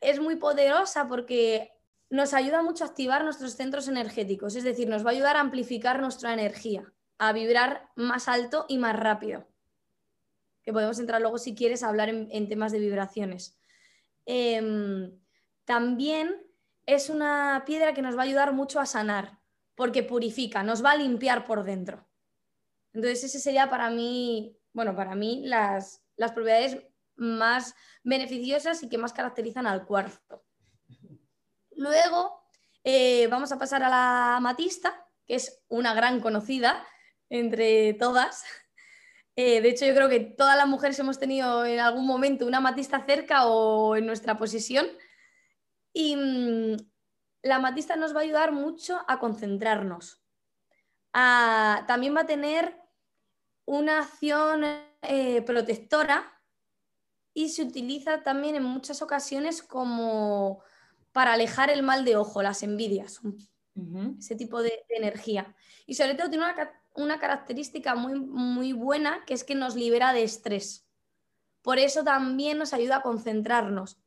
Es 0.01 0.19
muy 0.19 0.35
poderosa 0.35 1.07
porque 1.07 1.71
nos 2.09 2.33
ayuda 2.33 2.61
mucho 2.61 2.83
a 2.83 2.87
activar 2.87 3.23
nuestros 3.23 3.53
centros 3.53 3.87
energéticos, 3.87 4.55
es 4.55 4.63
decir, 4.63 4.89
nos 4.89 5.05
va 5.05 5.09
a 5.09 5.13
ayudar 5.13 5.37
a 5.37 5.41
amplificar 5.41 6.01
nuestra 6.01 6.33
energía, 6.33 6.93
a 7.17 7.31
vibrar 7.31 7.89
más 7.95 8.27
alto 8.27 8.65
y 8.67 8.77
más 8.77 8.95
rápido 8.95 9.47
que 10.65 10.73
podemos 10.73 10.99
entrar 10.99 11.21
luego 11.21 11.37
si 11.37 11.53
quieres 11.55 11.83
a 11.83 11.89
hablar 11.89 12.09
en, 12.09 12.49
temas 12.49 12.71
de 12.71 12.79
vibraciones. 12.79 13.57
Em, 14.25 15.17
también 15.63 16.35
es 16.85 17.09
una 17.09 17.63
piedra 17.65 17.93
que 17.93 18.01
nos 18.01 18.17
va 18.17 18.21
a 18.21 18.25
ayudar 18.25 18.51
mucho 18.51 18.79
a 18.79 18.87
sanar, 18.87 19.39
porque 19.75 20.03
purifica, 20.03 20.63
nos 20.63 20.83
va 20.83 20.91
a 20.91 20.97
limpiar 20.97 21.45
por 21.45 21.63
dentro. 21.63 22.07
Entonces, 22.93 23.25
ese 23.25 23.39
sería 23.39 23.69
para 23.69 23.89
mí, 23.91 24.57
bueno, 24.73 24.95
para 24.95 25.15
mí 25.15 25.43
las, 25.45 26.03
las 26.15 26.31
propiedades 26.31 26.81
más 27.15 27.75
beneficiosas 28.03 28.81
y 28.83 28.89
que 28.89 28.97
más 28.97 29.13
caracterizan 29.13 29.67
al 29.67 29.85
cuarzo. 29.85 30.43
Luego 31.71 32.41
eh, 32.83 33.27
vamos 33.27 33.51
a 33.51 33.59
pasar 33.59 33.83
a 33.83 33.89
la 33.89 34.37
amatista, 34.37 35.07
que 35.25 35.35
es 35.35 35.63
una 35.67 35.93
gran 35.93 36.21
conocida 36.21 36.85
entre 37.29 37.93
todas, 37.93 38.45
Eh, 39.35 39.61
de 39.61 39.69
hecho, 39.69 39.85
yo 39.85 39.93
creo 39.93 40.09
que 40.09 40.19
todas 40.21 40.55
las 40.55 40.67
mujeres 40.67 40.97
hemos 40.99 41.19
tenido 41.19 41.65
en 41.65 41.79
algún 41.79 42.07
momento 42.07 42.45
una 42.45 42.57
amatista 42.57 43.05
cerca 43.05 43.47
o 43.47 43.95
en 43.95 44.05
nuestra 44.05 44.37
posesión. 44.37 44.87
Y 45.93 46.15
mm, 46.15 46.77
la 47.43 47.55
amatista 47.55 47.95
nos 47.95 48.15
va 48.15 48.19
a 48.19 48.23
ayudar 48.23 48.51
mucho 48.51 49.01
a 49.07 49.19
concentrarnos. 49.19 50.21
también 51.11 52.15
va 52.15 52.21
a 52.21 52.25
tener 52.25 52.77
una 53.65 53.99
acción 53.99 54.63
eh, 55.01 55.41
protectora 55.41 56.41
y 57.33 57.49
se 57.49 57.63
utiliza 57.63 58.23
también 58.23 58.55
en 58.55 58.63
muchas 58.63 59.01
ocasiones 59.01 59.61
como 59.61 60.63
para 61.11 61.33
alejar 61.33 61.69
el 61.69 61.83
mal 61.83 62.05
de 62.05 62.15
ojo, 62.15 62.41
las 62.41 62.63
envidias, 62.63 63.21
ese 64.19 64.35
tipo 64.35 64.61
de, 64.61 64.85
energía. 64.89 65.55
Y 65.85 65.95
sobre 65.95 66.15
todo 66.15 66.29
tiene 66.29 66.45
una, 66.45 66.71
característica 67.19 67.95
muy, 67.95 68.19
muy 68.19 68.73
buena 68.73 69.23
que 69.25 69.33
es 69.33 69.43
que 69.43 69.55
nos 69.55 69.75
libera 69.75 70.13
de 70.13 70.23
estrés. 70.23 70.87
Por 71.61 71.79
eso 71.79 72.03
también 72.03 72.57
nos 72.57 72.73
ayuda 72.73 72.97
a 72.97 73.01
concentrarnos. 73.01 73.97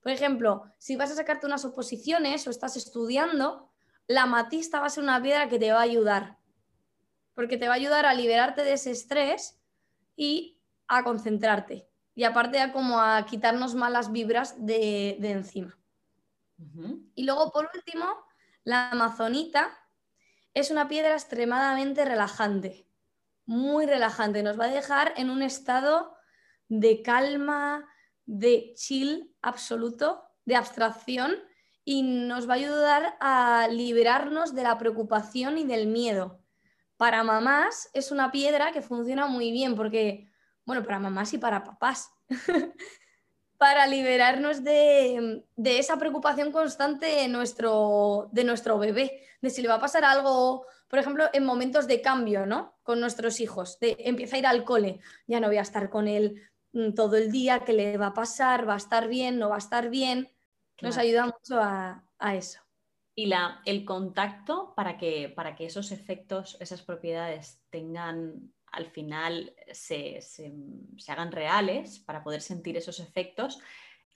Por 0.00 0.12
ejemplo, 0.12 0.64
si 0.78 0.96
vas 0.96 1.10
a 1.10 1.14
sacarte 1.14 1.46
unas 1.46 1.64
oposiciones 1.64 2.46
o 2.46 2.50
estás 2.50 2.76
estudiando, 2.76 3.70
la 4.06 4.26
matista 4.26 4.80
va 4.80 4.86
a 4.86 4.90
ser 4.90 5.04
una 5.04 5.22
piedra 5.22 5.48
que 5.48 5.58
te 5.58 5.72
va 5.72 5.78
a 5.78 5.82
ayudar. 5.82 6.38
Porque 7.34 7.56
te 7.56 7.68
va 7.68 7.74
a 7.74 7.76
ayudar 7.76 8.06
a 8.06 8.14
liberarte 8.14 8.64
de 8.64 8.74
ese 8.74 8.90
estrés 8.90 9.60
y 10.16 10.60
a 10.88 11.04
concentrarte 11.04 11.88
y 12.14 12.24
aparte 12.24 12.60
a 12.60 12.72
como 12.72 13.00
a 13.00 13.24
quitarnos 13.24 13.74
malas 13.74 14.12
vibras 14.12 14.54
de, 14.64 15.16
encima. 15.22 15.78
Y 17.14 17.24
luego, 17.24 17.50
por 17.50 17.68
último, 17.74 18.06
la 18.64 18.90
amazonita 18.90 19.81
es 20.54 20.70
una 20.70 20.88
piedra 20.88 21.12
extremadamente 21.12 22.04
relajante, 22.04 22.86
muy 23.46 23.86
relajante. 23.86 24.42
Nos 24.42 24.58
va 24.58 24.66
a 24.66 24.74
dejar 24.74 25.14
en 25.16 25.30
un 25.30 25.42
estado 25.42 26.14
de 26.68 27.02
calma, 27.02 27.88
de 28.24 28.72
chill 28.74 29.34
absoluto, 29.42 30.24
de 30.44 30.56
abstracción 30.56 31.36
y 31.84 32.02
nos 32.02 32.48
va 32.48 32.54
a 32.54 32.56
ayudar 32.56 33.16
a 33.20 33.68
liberarnos 33.70 34.54
de 34.54 34.62
la 34.62 34.78
preocupación 34.78 35.58
y 35.58 35.64
del 35.64 35.86
miedo. 35.86 36.40
Para 36.96 37.24
mamás 37.24 37.90
es 37.94 38.12
una 38.12 38.30
piedra 38.30 38.72
que 38.72 38.82
funciona 38.82 39.26
muy 39.26 39.50
bien 39.50 39.74
porque 39.74 40.32
bueno, 40.64 40.84
para 40.84 40.98
mamás 40.98 41.32
y 41.32 41.38
para 41.38 41.64
papás, 41.64 42.10
para 43.62 43.86
liberarnos 43.86 44.64
de, 44.64 45.44
esa 45.64 45.96
preocupación 45.96 46.50
constante 46.50 47.06
de 47.06 47.28
nuestro, 47.28 48.28
de 48.32 48.42
nuestro 48.42 48.76
bebé, 48.76 49.22
de 49.40 49.50
si 49.50 49.62
le 49.62 49.68
va 49.68 49.76
a 49.76 49.80
pasar 49.80 50.04
algo, 50.04 50.66
por 50.88 50.98
ejemplo, 50.98 51.30
en 51.32 51.44
momentos 51.44 51.86
de 51.86 52.02
cambio, 52.02 52.44
¿no? 52.44 52.74
Con 52.82 52.98
nuestros 52.98 53.38
hijos, 53.38 53.78
de 53.78 53.94
empieza 54.00 54.34
a 54.34 54.38
ir 54.40 54.46
al 54.48 54.64
cole, 54.64 54.98
ya 55.28 55.38
no 55.38 55.46
voy 55.46 55.58
a 55.58 55.62
estar 55.62 55.90
con 55.90 56.08
él 56.08 56.42
mm, 56.72 56.94
todo 56.94 57.16
el 57.16 57.30
día, 57.30 57.60
¿qué 57.60 57.72
le 57.72 57.96
va 57.98 58.08
a 58.08 58.14
pasar? 58.14 58.68
¿Va 58.68 58.74
a 58.74 58.78
estar 58.78 59.06
bien? 59.06 59.38
¿No 59.38 59.48
va 59.48 59.54
a 59.54 59.58
estar 59.58 59.90
bien? 59.90 60.28
Nos 60.80 60.98
ayuda 60.98 61.26
mucho 61.26 61.60
a, 61.60 62.02
eso. 62.34 62.58
Y 63.14 63.26
la, 63.26 63.62
el 63.64 63.84
contacto 63.84 64.72
para 64.74 64.98
que, 64.98 65.28
para 65.28 65.54
que 65.54 65.66
esos 65.66 65.92
efectos, 65.92 66.56
esas 66.58 66.82
propiedades 66.82 67.60
tengan 67.70 68.52
al 68.72 68.86
final 68.86 69.54
se, 69.72 70.20
hagan 71.08 71.30
reales 71.30 71.98
para 72.00 72.24
poder 72.24 72.40
sentir 72.40 72.76
esos 72.76 73.00
efectos, 73.00 73.60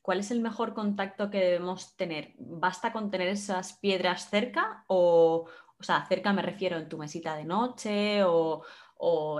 ¿cuál 0.00 0.20
es 0.20 0.30
el 0.30 0.40
mejor 0.40 0.74
contacto 0.74 1.30
que 1.30 1.38
debemos 1.38 1.96
tener? 1.96 2.34
¿Basta 2.38 2.92
con 2.92 3.10
tener 3.10 3.28
esas 3.28 3.74
piedras 3.74 4.30
cerca 4.30 4.84
o, 4.88 5.46
o 5.78 5.82
sea, 5.82 6.04
cerca 6.06 6.32
me 6.32 6.42
refiero 6.42 6.78
en 6.78 6.88
tu 6.88 6.96
mesita 6.96 7.36
de 7.36 7.44
noche 7.44 8.24
o, 8.24 8.64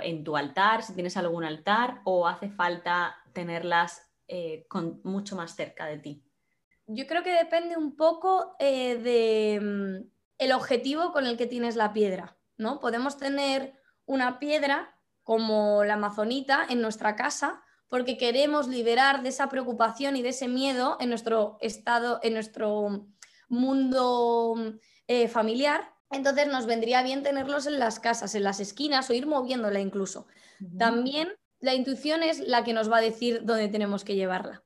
en 0.02 0.22
tu 0.22 0.36
altar, 0.36 0.82
si 0.82 0.92
tienes 0.92 1.16
algún 1.16 1.42
altar, 1.42 2.02
o 2.04 2.28
hace 2.28 2.50
falta 2.50 3.16
tenerlas 3.32 4.12
eh, 4.28 4.66
con, 4.68 5.00
mucho 5.02 5.34
más 5.34 5.56
cerca 5.56 5.86
de 5.86 5.98
ti? 5.98 6.22
Yo 6.86 7.06
creo 7.06 7.22
que 7.22 7.32
depende 7.32 7.76
un 7.76 7.96
poco 7.96 8.54
eh, 8.58 8.96
de 8.98 9.60
mm, 9.60 10.10
el 10.38 10.52
objetivo 10.52 11.12
con 11.12 11.26
el 11.26 11.38
que 11.38 11.46
tienes 11.46 11.74
la 11.74 11.94
piedra, 11.94 12.36
¿no? 12.58 12.80
Podemos 12.80 13.16
tener 13.16 13.72
una 14.04 14.38
piedra 14.38 14.95
como 15.26 15.82
la 15.82 15.94
amazonita 15.94 16.64
en 16.68 16.80
nuestra 16.80 17.16
casa 17.16 17.60
porque 17.88 18.16
queremos 18.16 18.68
liberar 18.68 19.24
de 19.24 19.30
esa 19.30 19.48
preocupación 19.48 20.14
y 20.14 20.22
de 20.22 20.28
ese 20.28 20.46
miedo 20.46 20.96
en 21.00 21.08
nuestro 21.08 21.58
estado, 21.60 22.20
en 22.22 22.34
nuestro 22.34 23.08
mundo 23.48 24.54
eh, 25.08 25.26
familiar. 25.26 25.92
Entonces 26.12 26.46
nos 26.46 26.66
vendría 26.66 27.02
bien 27.02 27.24
tenerlos 27.24 27.66
en 27.66 27.80
las 27.80 27.98
casas, 27.98 28.36
en 28.36 28.44
las 28.44 28.60
esquinas 28.60 29.10
o 29.10 29.14
ir 29.14 29.26
moviéndola 29.26 29.80
incluso. 29.80 30.28
También 30.78 31.32
la 31.58 31.74
intuición 31.74 32.22
es 32.22 32.38
la 32.38 32.62
que 32.62 32.72
nos 32.72 32.88
va 32.88 32.98
a 32.98 33.00
decir 33.00 33.40
dónde 33.42 33.66
tenemos 33.66 34.04
que 34.04 34.14
llevarla. 34.14 34.62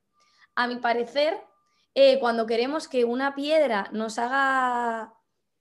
A 0.53 0.67
mi 0.67 0.75
parecer, 0.75 1.41
eh, 1.95 2.19
cuando 2.19 2.45
queremos 2.45 2.87
que 2.87 3.03
una 3.03 3.33
piedra 3.33 3.89
nos 3.93 4.19
haga 4.19 5.15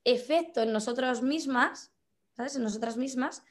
efecto 0.05 0.61
en 0.61 0.75
nosotros 0.75 1.23
mismas, 1.23 1.91
¿sabes? 2.37 2.55
En 2.57 2.65
nosotras 2.65 2.99
mismas, 2.99 3.43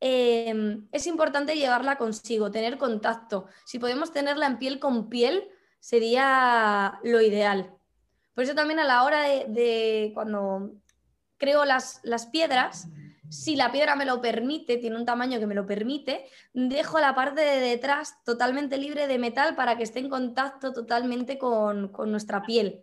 Em, 0.00 0.88
es 0.92 1.06
importante 1.06 1.56
llevarla 1.56 1.98
consigo, 1.98 2.50
tener 2.50 2.78
contacto. 2.78 3.46
Si 3.66 3.78
podemos 3.78 4.12
tenerla 4.12 4.46
en 4.46 4.58
piel 4.58 4.78
con 4.80 5.10
piel, 5.10 5.48
sería 5.78 6.98
lo 7.02 7.20
ideal. 7.20 7.74
Por 8.34 8.44
eso 8.44 8.54
también 8.54 8.80
a 8.80 8.84
la 8.84 9.04
hora 9.04 9.22
de, 9.22 10.10
cuando 10.14 10.72
creo 11.36 11.66
las, 11.66 12.00
las, 12.02 12.26
piedras, 12.26 12.88
si 13.28 13.56
la 13.56 13.70
piedra 13.70 13.94
me 13.96 14.06
lo 14.06 14.22
permite, 14.22 14.78
tiene 14.78 14.96
un 14.96 15.04
tamaño 15.04 15.38
que 15.38 15.46
me 15.46 15.54
lo 15.54 15.66
permite, 15.66 16.24
dejo 16.54 16.98
la 16.98 17.14
parte 17.14 17.42
de 17.42 17.60
detrás 17.60 18.22
totalmente 18.24 18.78
libre 18.78 19.06
de 19.06 19.18
metal 19.18 19.54
para 19.54 19.76
que 19.76 19.82
esté 19.82 19.98
en 19.98 20.08
contacto 20.08 20.72
totalmente 20.72 21.38
con, 21.38 21.88
con 21.88 22.10
nuestra 22.10 22.42
piel, 22.42 22.82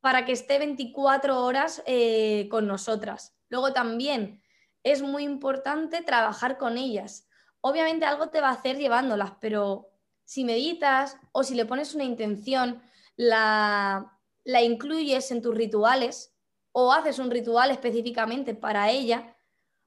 para 0.00 0.26
que 0.26 0.32
esté 0.32 0.58
24 0.58 1.42
horas 1.42 1.82
eh, 1.86 2.48
con 2.50 2.66
nosotras. 2.66 3.34
Luego 3.48 3.72
también 3.72 4.42
es 4.82 5.02
muy 5.02 5.24
importante 5.24 6.02
trabajar 6.02 6.58
con 6.58 6.78
ellas. 6.78 7.28
Obviamente 7.60 8.04
algo 8.04 8.28
te 8.28 8.40
va 8.40 8.48
a 8.48 8.52
hacer 8.52 8.76
llevándolas, 8.76 9.32
pero 9.40 9.90
si 10.24 10.44
meditas 10.44 11.16
o 11.32 11.42
si 11.42 11.54
le 11.54 11.66
pones 11.66 11.94
una 11.94 12.04
intención, 12.04 12.82
la, 13.16 14.18
la 14.44 14.62
incluyes 14.62 15.30
en 15.30 15.42
tus 15.42 15.54
rituales 15.54 16.34
o 16.72 16.92
haces 16.92 17.18
un 17.18 17.30
ritual 17.30 17.70
específicamente 17.70 18.54
para 18.54 18.90
ella, 18.90 19.36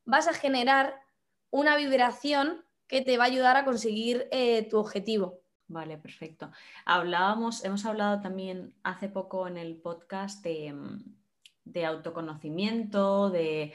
vas 0.06 0.28
a 0.28 0.34
generar 0.34 1.00
una 1.50 1.78
vibración 1.78 2.66
que 2.88 3.02
te 3.02 3.18
va 3.18 3.24
a 3.24 3.28
ayudar 3.28 3.56
a 3.56 3.66
conseguir 3.66 4.28
eh, 4.32 4.68
tu 4.70 4.78
objetivo. 4.78 5.42
Vale, 5.68 5.98
perfecto. 5.98 6.52
Hablábamos, 6.84 7.64
hemos 7.64 7.86
hablado 7.86 8.20
también 8.20 8.76
hace 8.84 9.08
poco 9.08 9.48
en 9.48 9.58
el 9.58 9.78
podcast 9.78 10.44
de, 10.44 10.74
mm, 10.74 11.21
de 11.66 11.86
autoconocimiento, 11.86 13.30
de, 13.30 13.74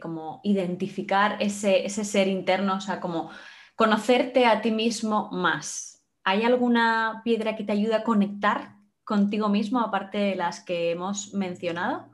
cómo 0.00 0.40
identificar 0.42 1.36
ese, 1.40 1.88
ser 1.88 2.28
interno, 2.28 2.76
o 2.76 2.80
sea, 2.80 3.00
como 3.00 3.30
conocerte 3.74 4.46
a 4.46 4.60
ti 4.62 4.70
mismo 4.70 5.28
más. 5.30 6.04
¿Hay 6.24 6.42
alguna 6.42 7.22
piedra 7.24 7.56
que 7.56 7.64
te 7.64 7.72
ayude 7.72 7.94
a 7.94 8.04
conectar 8.04 8.76
contigo 9.04 9.48
mismo, 9.48 9.80
aparte 9.80 10.18
de 10.18 10.36
las 10.36 10.60
que 10.60 10.90
hemos 10.90 11.34
mencionado? 11.34 12.10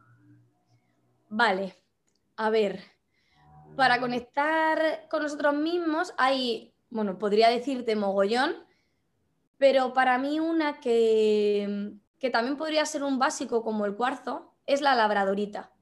Vale, 1.28 1.74
a 2.36 2.50
ver, 2.50 2.82
para 3.76 4.00
conectar 4.00 5.08
con 5.08 5.22
nosotros 5.22 5.54
mismos 5.54 6.12
hay, 6.18 6.74
bueno, 6.90 7.18
podría 7.18 7.48
decirte 7.48 7.96
mogollón, 7.96 8.54
pero 9.56 9.94
para 9.94 10.18
mí 10.18 10.40
una 10.40 10.80
que, 10.80 11.94
que 12.18 12.28
también 12.28 12.58
podría 12.58 12.84
ser 12.84 13.02
un 13.02 13.18
básico 13.18 13.62
como 13.62 13.86
el 13.86 13.96
cuarzo, 13.96 14.51
es 14.66 14.80
la 14.80 14.94
labradorita. 14.94 15.72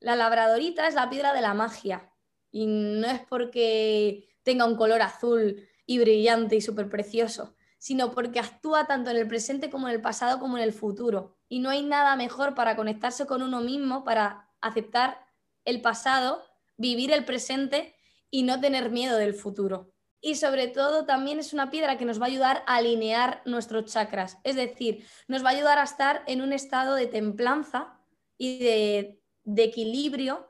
La 0.00 0.16
labradorita 0.16 0.88
es 0.88 0.94
la 0.94 1.08
piedra 1.10 1.32
de 1.32 1.40
la 1.40 1.54
magia 1.54 2.12
y 2.50 2.66
no 2.66 3.06
es 3.06 3.20
porque 3.28 4.28
tenga 4.42 4.64
un 4.64 4.76
color 4.76 5.02
azul 5.02 5.68
y 5.86 5.98
brillante 5.98 6.56
y 6.56 6.60
súper 6.60 6.88
precioso, 6.88 7.54
sino 7.78 8.10
porque 8.10 8.40
actúa 8.40 8.86
tanto 8.86 9.10
en 9.10 9.16
el 9.16 9.28
presente 9.28 9.70
como 9.70 9.88
en 9.88 9.94
el 9.94 10.00
pasado 10.00 10.38
como 10.38 10.56
en 10.56 10.64
el 10.64 10.72
futuro. 10.72 11.36
Y 11.48 11.60
no 11.60 11.70
hay 11.70 11.82
nada 11.82 12.16
mejor 12.16 12.54
para 12.54 12.76
conectarse 12.76 13.26
con 13.26 13.42
uno 13.42 13.60
mismo, 13.60 14.04
para 14.04 14.50
aceptar 14.60 15.26
el 15.64 15.80
pasado, 15.80 16.42
vivir 16.76 17.12
el 17.12 17.24
presente 17.24 17.94
y 18.30 18.42
no 18.42 18.60
tener 18.60 18.90
miedo 18.90 19.16
del 19.16 19.34
futuro. 19.34 19.92
Y 20.24 20.36
sobre 20.36 20.68
todo 20.68 21.04
también 21.04 21.40
es 21.40 21.52
una 21.52 21.68
piedra 21.68 21.98
que 21.98 22.04
nos 22.04 22.20
va 22.20 22.26
a 22.26 22.28
ayudar 22.28 22.62
a 22.66 22.76
alinear 22.76 23.42
nuestros 23.44 23.92
chakras, 23.92 24.38
es 24.44 24.54
decir, 24.54 25.04
nos 25.26 25.44
va 25.44 25.48
a 25.48 25.52
ayudar 25.52 25.78
a 25.78 25.82
estar 25.82 26.22
en 26.28 26.40
un 26.40 26.52
estado 26.52 26.94
de 26.94 27.08
templanza 27.08 27.98
y 28.38 28.58
de, 28.60 29.18
equilibrio 29.56 30.48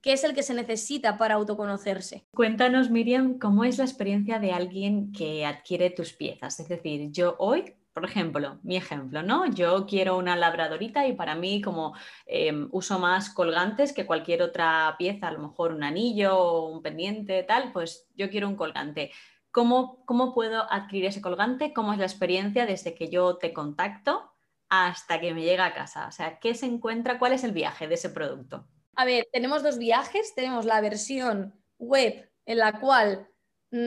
que 0.00 0.12
es 0.12 0.24
el 0.24 0.34
que 0.34 0.42
se 0.42 0.54
necesita 0.54 1.16
para 1.16 1.36
autoconocerse. 1.36 2.26
Cuéntanos, 2.32 2.90
Miriam, 2.90 3.38
cómo 3.38 3.64
es 3.64 3.78
la 3.78 3.84
experiencia 3.84 4.38
de 4.40 4.52
alguien 4.52 5.12
que 5.12 5.46
adquiere 5.46 5.90
tus 5.90 6.12
piezas. 6.12 6.60
Es 6.60 6.68
decir, 6.68 7.10
yo 7.10 7.36
hoy 7.38 7.74
por 7.96 8.04
ejemplo, 8.04 8.58
mi 8.62 8.76
ejemplo, 8.76 9.22
¿no? 9.22 9.46
Yo 9.46 9.86
quiero 9.86 10.18
una 10.18 10.36
labradorita 10.36 11.06
y 11.06 11.14
para 11.14 11.34
mí 11.34 11.62
como 11.62 11.94
em, 12.26 12.68
uso 12.70 12.98
más 12.98 13.30
colgantes 13.30 13.94
que 13.94 14.04
cualquier 14.04 14.42
otra 14.42 14.96
pieza, 14.98 15.28
a 15.28 15.32
lo 15.32 15.38
mejor 15.38 15.72
un 15.72 15.82
anillo 15.82 16.36
o 16.36 16.68
un 16.68 16.82
pendiente, 16.82 17.42
tal, 17.44 17.72
pues 17.72 18.06
yo 18.14 18.28
quiero 18.28 18.48
un 18.48 18.56
colgante. 18.56 19.12
¿Cómo, 19.50 20.04
¿Cómo 20.04 20.34
puedo 20.34 20.70
adquirir 20.70 21.06
ese 21.06 21.22
colgante? 21.22 21.72
¿Cómo 21.72 21.94
es 21.94 21.98
la 21.98 22.04
experiencia 22.04 22.66
desde 22.66 22.94
que 22.94 23.08
yo 23.08 23.38
te 23.38 23.54
contacto 23.54 24.30
hasta 24.68 25.18
que 25.18 25.32
me 25.32 25.44
llega 25.44 25.64
a 25.64 25.72
casa? 25.72 26.06
O 26.06 26.12
sea, 26.12 26.38
¿qué 26.38 26.54
se 26.54 26.66
encuentra? 26.66 27.18
¿Cuál 27.18 27.32
es 27.32 27.44
el 27.44 27.52
viaje 27.52 27.88
de 27.88 27.94
ese 27.94 28.10
producto? 28.10 28.66
A 28.94 29.06
ver, 29.06 29.26
tenemos 29.32 29.62
dos 29.62 29.78
viajes. 29.78 30.34
Tenemos 30.34 30.66
la 30.66 30.82
versión 30.82 31.58
web 31.78 32.30
en 32.44 32.58
la 32.58 32.78
cual 32.78 33.26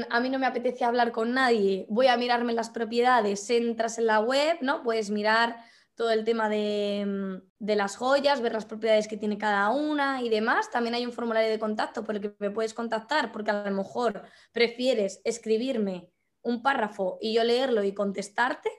a 0.10 0.20
mí 0.20 0.30
no 0.30 0.40
me 0.40 0.46
apetece 0.46 0.84
hablar 0.86 1.12
con 1.12 1.34
nadie, 1.34 1.86
voy 1.90 2.08
a 2.08 2.18
mirarme 2.18 2.54
las 2.54 2.70
propiedades, 2.70 3.50
entras 3.50 3.98
en 3.98 4.08
la 4.08 4.20
web, 4.20 4.58
¿no? 4.62 4.84
Puedes 4.84 5.10
mirar 5.10 5.58
todo 5.96 6.12
el 6.12 6.24
tema 6.24 6.48
de, 6.48 7.04
mm, 7.06 7.50
de, 7.60 7.76
las 7.76 7.98
joyas, 7.98 8.42
ver 8.42 8.54
las 8.54 8.66
propiedades 8.66 9.08
que 9.08 9.18
tiene 9.18 9.38
cada 9.38 9.70
una 9.70 10.22
y 10.22 10.30
demás. 10.30 10.72
También 10.72 10.96
hay 10.96 11.06
un 11.06 11.12
formulario 11.12 11.50
de 11.50 11.60
contacto 11.60 12.04
por 12.04 12.16
el 12.16 12.22
que 12.22 12.36
me 12.40 12.52
puedes 12.52 12.74
contactar 12.74 13.32
porque 13.32 13.52
a 13.52 13.70
lo 13.70 13.76
mejor 13.76 14.24
prefieres 14.54 15.22
escribirme 15.26 16.10
un 16.42 16.62
párrafo 16.62 17.18
y 17.20 17.34
yo 17.34 17.44
leerlo 17.44 17.84
y 17.84 17.94
contestarte 17.94 18.70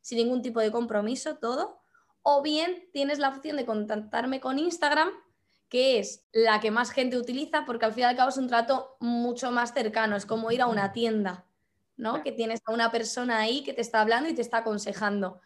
sin 0.00 0.18
ningún 0.18 0.42
tipo 0.42 0.60
de 0.60 0.72
compromiso, 0.72 1.36
todo. 1.36 1.80
O 2.22 2.42
bien 2.42 2.88
tienes 2.92 3.18
la 3.18 3.28
opción 3.28 3.56
de 3.56 3.66
contactarme 3.66 4.40
con 4.40 4.58
Instagram 4.58 5.10
que 5.74 5.98
es 5.98 6.24
la 6.30 6.60
que 6.60 6.70
más 6.70 6.92
gente 6.92 7.18
utiliza 7.18 7.64
porque 7.66 7.84
al 7.84 7.92
fin 7.92 8.02
y 8.02 8.04
al 8.04 8.14
cabo 8.14 8.28
es 8.28 8.36
un 8.36 8.46
trato 8.46 8.96
mucho 9.00 9.50
más 9.50 9.74
cercano, 9.74 10.14
es 10.14 10.24
como 10.24 10.52
ir 10.52 10.62
a 10.62 10.68
una 10.68 10.92
tienda, 10.92 11.48
¿no? 11.96 12.22
Que 12.22 12.30
tienes 12.30 12.60
a 12.64 12.72
una 12.72 12.92
persona 12.92 13.40
ahí 13.40 13.64
que 13.64 13.72
te 13.72 13.80
está 13.80 14.00
hablando 14.00 14.28
y 14.28 14.34
te 14.34 14.40
está 14.40 14.58
aconsejando. 14.58 15.40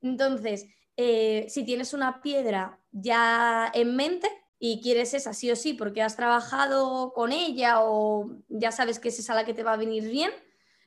Entonces, 0.00 0.66
eh, 0.96 1.46
si 1.48 1.64
tienes 1.64 1.94
una 1.94 2.22
piedra 2.22 2.78
ya 2.92 3.72
en 3.74 3.96
mente 3.96 4.28
y 4.60 4.80
quieres 4.80 5.14
esa 5.14 5.34
sí 5.34 5.50
o 5.50 5.56
sí 5.56 5.74
porque 5.74 6.00
has 6.00 6.14
trabajado 6.14 7.12
con 7.12 7.32
ella 7.32 7.80
o 7.80 8.36
ya 8.48 8.70
sabes 8.70 9.00
que 9.00 9.08
es 9.08 9.18
esa 9.18 9.34
la 9.34 9.44
que 9.44 9.52
te 9.52 9.64
va 9.64 9.72
a 9.72 9.78
venir 9.78 10.08
bien, 10.08 10.30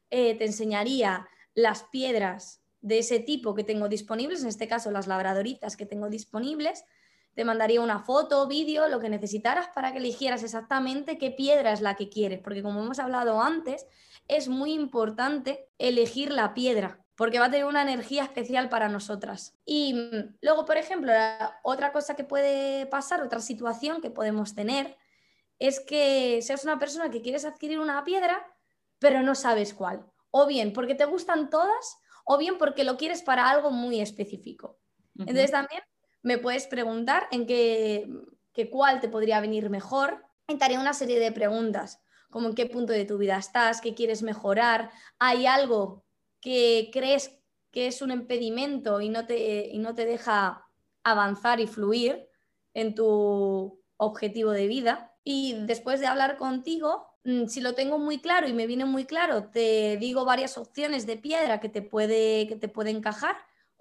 eh, 0.09 0.37
te 0.37 0.45
enseñaría 0.45 1.27
las 1.53 1.83
piedras 1.83 2.61
de 2.79 2.99
ese 2.99 3.19
tipo 3.19 3.55
que 3.55 3.65
tengo 3.65 3.89
disponibles, 3.89 4.41
en 4.43 4.47
este 4.47 4.69
caso 4.69 4.89
las 4.89 5.07
labradoritas 5.07 5.75
que 5.75 5.85
tengo 5.85 6.09
disponibles, 6.09 6.85
te 7.35 7.43
mandaría 7.43 7.81
una 7.81 7.99
foto, 7.99 8.47
vídeo, 8.47 8.87
lo 8.87 8.99
que 8.99 9.09
necesitaras 9.09 9.67
para 9.75 9.91
que 9.91 9.97
eligieras 9.97 10.41
exactamente 10.41 11.17
qué 11.17 11.31
piedra 11.31 11.73
es 11.73 11.81
la 11.81 11.95
que 11.95 12.09
quieres, 12.09 12.39
porque 12.39 12.63
como 12.63 12.81
hemos 12.81 12.97
hablado 12.97 13.41
antes, 13.41 13.85
es 14.29 14.47
muy 14.47 14.71
importante 14.71 15.67
elegir 15.77 16.31
la 16.31 16.53
piedra, 16.53 17.03
porque 17.15 17.39
va 17.39 17.45
a 17.45 17.51
tener 17.51 17.65
una 17.65 17.81
energía 17.81 18.23
especial 18.23 18.69
para 18.69 18.87
nosotras. 18.87 19.53
Y 19.65 19.93
mm, 19.93 20.37
luego, 20.41 20.65
por 20.65 20.77
ejemplo, 20.77 21.11
otra 21.63 21.91
cosa 21.91 22.15
que 22.15 22.23
puede 22.23 22.85
pasar, 22.85 23.21
otra 23.21 23.41
situación 23.41 24.01
que 24.01 24.09
podemos 24.09 24.55
tener, 24.55 24.95
es 25.59 25.81
que 25.81 26.41
seas 26.41 26.63
una 26.63 26.79
persona 26.79 27.11
que 27.11 27.21
quieres 27.21 27.43
adquirir 27.43 27.79
una 27.79 28.03
piedra, 28.05 28.45
pero 28.97 29.23
no 29.23 29.35
sabes 29.35 29.73
cuál. 29.73 30.05
O 30.31 30.47
bien 30.47 30.71
porque 30.71 30.95
te 30.95 31.05
gustan 31.05 31.49
todas, 31.49 31.97
o 32.23 32.37
bien 32.37 32.57
porque 32.57 32.85
lo 32.85 32.95
quieres 32.95 33.21
para 33.21 33.49
algo 33.49 33.71
muy 33.71 33.99
específico. 33.99 34.79
Entonces 35.17 35.51
también 35.51 35.81
me 36.25 36.39
puedes 36.39 36.65
preguntar 36.65 37.27
en 37.29 37.45
qué, 37.45 38.09
cuál 38.71 38.99
te 38.99 39.07
podría 39.07 39.39
venir 39.39 39.69
mejor. 39.69 40.25
Y 40.47 40.57
te 40.57 40.65
haré 40.65 40.79
una 40.79 40.93
serie 40.93 41.19
de 41.19 41.31
preguntas, 41.31 42.01
como 42.31 42.49
en 42.49 42.55
qué 42.55 42.65
punto 42.65 42.93
de 42.93 43.05
tu 43.05 43.19
vida 43.19 43.37
estás, 43.37 43.79
qué 43.79 43.93
quieres 43.93 44.23
mejorar, 44.23 44.91
hay 45.19 45.45
algo 45.45 46.03
que 46.41 46.89
crees 46.91 47.39
que 47.71 47.87
es 47.87 48.01
un 48.01 48.09
impedimento 48.09 49.01
y 49.01 49.09
no 49.09 49.27
te, 49.27 49.67
y 49.67 49.77
no 49.77 49.93
te 49.93 50.05
deja 50.05 50.67
avanzar 51.03 51.59
y 51.59 51.67
fluir 51.67 52.27
en 52.73 52.95
tu 52.95 53.83
objetivo 53.97 54.51
de 54.51 54.65
vida. 54.65 55.15
Y 55.23 55.55
después 55.67 55.99
de 55.99 56.07
hablar 56.07 56.37
contigo, 56.37 57.07
mm, 57.23 57.45
si 57.45 57.61
lo 57.61 57.75
tengo 57.75 57.99
muy 57.99 58.17
claro 58.19 58.47
y 58.47 58.53
me 58.53 58.65
viene 58.65 58.85
muy 58.85 59.05
claro, 59.05 59.49
te 59.51 59.97
digo 59.97 60.25
varias 60.25 60.57
opciones 60.57 61.05
de 61.05 61.17
piedra 61.17 61.59
que 61.59 61.69
te 61.69 61.83
puede, 61.83 62.47
que 62.47 62.55
te 62.55 62.67
puede 62.67 62.89
encajar 62.89 63.35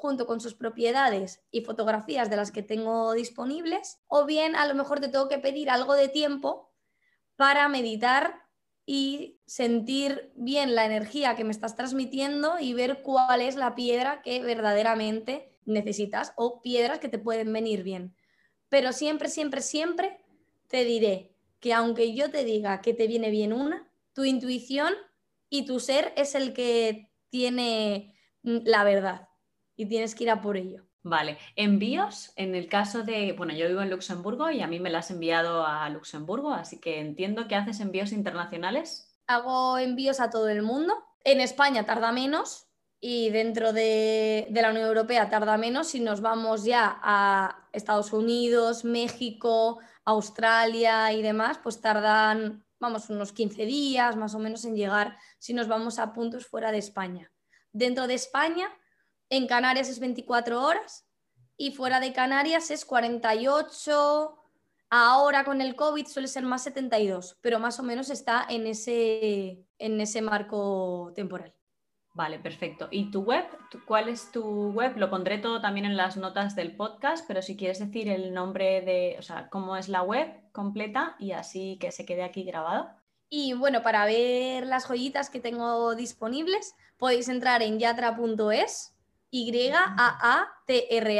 junto 0.04 0.26
con 0.26 0.38
sus 0.38 0.52
propiedades 0.52 1.40
y 1.50 1.62
fotografías 1.62 2.28
de 2.28 2.36
las 2.36 2.52
que 2.52 2.62
tengo 2.62 3.14
disponibles, 3.14 4.02
o 4.06 4.26
bien 4.26 4.54
a 4.54 4.66
lo 4.66 4.74
mejor 4.74 5.00
te 5.00 5.08
tengo 5.08 5.30
que 5.30 5.38
pedir 5.38 5.70
algo 5.70 5.94
de 5.94 6.08
tiempo 6.08 6.70
para 7.36 7.70
meditar 7.70 8.42
y 8.84 9.40
sentir 9.46 10.30
bien 10.36 10.74
la 10.74 10.84
energía 10.84 11.36
que 11.36 11.44
me 11.44 11.52
estás 11.52 11.74
transmitiendo 11.74 12.58
y 12.60 12.74
ver 12.74 13.00
cuál 13.00 13.40
es 13.40 13.56
la 13.56 13.74
piedra 13.74 14.20
que 14.20 14.42
verdaderamente 14.42 15.48
necesitas 15.64 16.34
o 16.36 16.60
piedras 16.60 16.98
que 16.98 17.08
te 17.08 17.18
pueden 17.18 17.50
venir 17.50 17.82
bien. 17.82 18.14
Pero 18.68 18.92
siempre, 18.92 19.30
siempre, 19.30 19.62
siempre 19.62 20.22
te 20.68 20.84
diré 20.84 21.34
que 21.60 21.72
aunque 21.72 22.14
yo 22.14 22.30
te 22.30 22.44
diga 22.44 22.82
que 22.82 22.92
te 22.92 23.06
viene 23.06 23.30
bien 23.30 23.54
una, 23.54 23.90
tu 24.12 24.24
intuición 24.24 24.92
y 25.48 25.64
tu 25.64 25.80
ser 25.80 26.12
es 26.14 26.34
el 26.34 26.52
que 26.52 27.10
tiene 27.30 28.14
mm, 28.42 28.58
la 28.66 28.84
verdad 28.84 29.28
y 29.76 29.86
tienes 29.86 30.14
que 30.14 30.24
ir 30.24 30.30
a 30.30 30.40
por 30.40 30.56
ello. 30.56 30.84
Vale, 31.06 31.36
envíos 31.54 32.32
en 32.36 32.54
el 32.54 32.66
caso 32.66 33.02
de, 33.02 33.34
bueno, 33.36 33.52
yo 33.52 33.68
vivo 33.68 33.82
en 33.82 33.90
Luxemburgo 33.90 34.50
y 34.50 34.62
a 34.62 34.66
mí 34.66 34.80
me 34.80 34.88
las 34.88 35.06
has 35.06 35.10
enviado 35.10 35.66
a 35.66 35.86
Luxemburgo, 35.90 36.54
así 36.54 36.80
que 36.80 36.98
entiendo 36.98 37.46
que 37.46 37.56
haces 37.56 37.80
envíos 37.80 38.10
internacionales. 38.10 39.14
Hago 39.26 39.76
envíos 39.76 40.18
a 40.20 40.30
todo 40.30 40.48
el 40.48 40.62
mundo. 40.62 40.94
En 41.22 41.42
España 41.42 41.84
tarda 41.84 42.10
menos 42.10 42.68
y 43.00 43.28
dentro 43.28 43.74
de, 43.74 44.46
de 44.48 44.62
la 44.62 44.70
Unión 44.70 44.86
Europea 44.86 45.28
tarda 45.28 45.58
menos. 45.58 45.88
Si 45.88 46.00
nos 46.00 46.22
vamos 46.22 46.64
ya 46.64 46.98
a 47.02 47.68
Estados 47.72 48.14
Unidos, 48.14 48.86
México, 48.86 49.80
Australia 50.06 51.12
y 51.12 51.20
demás, 51.20 51.58
pues 51.62 51.82
tardan, 51.82 52.64
vamos, 52.80 53.10
unos 53.10 53.32
15 53.32 53.66
días 53.66 54.16
más 54.16 54.34
o 54.34 54.38
menos 54.38 54.64
en 54.64 54.74
llegar 54.74 55.18
si 55.38 55.52
nos 55.52 55.68
vamos 55.68 55.98
a 55.98 56.14
puntos 56.14 56.46
fuera 56.46 56.72
de 56.72 56.78
España. 56.78 57.30
Dentro 57.72 58.06
de 58.06 58.14
España 58.14 58.70
en 59.36 59.46
Canarias 59.46 59.88
es 59.88 60.00
24 60.00 60.62
horas 60.62 61.06
y 61.56 61.72
fuera 61.72 62.00
de 62.00 62.12
Canarias 62.12 62.70
es 62.70 62.84
48. 62.84 64.38
Ahora 64.90 65.44
con 65.44 65.60
el 65.60 65.74
COVID 65.74 66.06
suele 66.06 66.28
ser 66.28 66.44
más 66.44 66.62
72, 66.64 67.38
pero 67.40 67.58
más 67.58 67.80
o 67.80 67.82
menos 67.82 68.10
está 68.10 68.46
en 68.48 68.66
ese, 68.66 69.64
en 69.78 70.00
ese 70.00 70.22
marco 70.22 71.12
temporal. 71.14 71.54
Vale, 72.12 72.38
perfecto. 72.38 72.86
¿Y 72.92 73.10
tu 73.10 73.22
web? 73.22 73.44
¿Cuál 73.86 74.08
es 74.08 74.30
tu 74.30 74.70
web? 74.70 74.96
Lo 74.96 75.10
pondré 75.10 75.38
todo 75.38 75.60
también 75.60 75.84
en 75.84 75.96
las 75.96 76.16
notas 76.16 76.54
del 76.54 76.76
podcast, 76.76 77.26
pero 77.26 77.42
si 77.42 77.56
quieres 77.56 77.80
decir 77.80 78.08
el 78.08 78.32
nombre 78.32 78.82
de, 78.82 79.16
o 79.18 79.22
sea, 79.22 79.48
cómo 79.50 79.76
es 79.76 79.88
la 79.88 80.02
web 80.02 80.28
completa 80.52 81.16
y 81.18 81.32
así 81.32 81.76
que 81.80 81.90
se 81.90 82.06
quede 82.06 82.22
aquí 82.22 82.44
grabado. 82.44 82.88
Y 83.28 83.54
bueno, 83.54 83.82
para 83.82 84.04
ver 84.04 84.64
las 84.64 84.86
joyitas 84.86 85.28
que 85.28 85.40
tengo 85.40 85.96
disponibles, 85.96 86.76
podéis 86.98 87.28
entrar 87.28 87.62
en 87.62 87.80
yatra.es 87.80 88.93
yaatra.es 90.64 91.18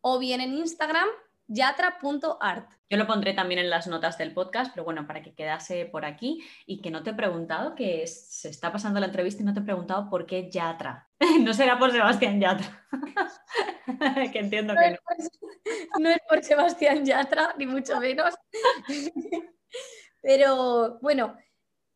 o 0.00 0.18
bien 0.18 0.40
en 0.40 0.54
Instagram 0.54 1.08
yatra.art. 1.46 2.70
Yo 2.88 2.96
lo 2.96 3.06
pondré 3.06 3.34
también 3.34 3.60
en 3.60 3.70
las 3.70 3.86
notas 3.86 4.16
del 4.18 4.32
podcast, 4.32 4.72
pero 4.72 4.84
bueno, 4.84 5.06
para 5.06 5.22
que 5.22 5.34
quedase 5.34 5.86
por 5.86 6.04
aquí 6.04 6.44
y 6.66 6.80
que 6.80 6.90
no 6.90 7.02
te 7.02 7.10
he 7.10 7.14
preguntado, 7.14 7.74
que 7.74 8.06
se 8.06 8.48
está 8.48 8.72
pasando 8.72 9.00
la 9.00 9.06
entrevista 9.06 9.42
y 9.42 9.46
no 9.46 9.52
te 9.52 9.60
he 9.60 9.64
preguntado 9.64 10.08
por 10.08 10.26
qué 10.26 10.50
Yatra. 10.50 11.08
no 11.40 11.52
será 11.52 11.78
por 11.78 11.90
Sebastián 11.92 12.40
Yatra. 12.40 12.86
que 14.32 14.38
entiendo 14.38 14.74
que 14.74 14.92
no. 14.92 14.98
no 16.00 16.08
es 16.08 16.18
por 16.28 16.42
Sebastián 16.42 17.04
Yatra, 17.04 17.54
ni 17.58 17.66
mucho 17.66 17.98
menos. 18.00 18.34
pero 20.22 20.98
bueno, 21.00 21.36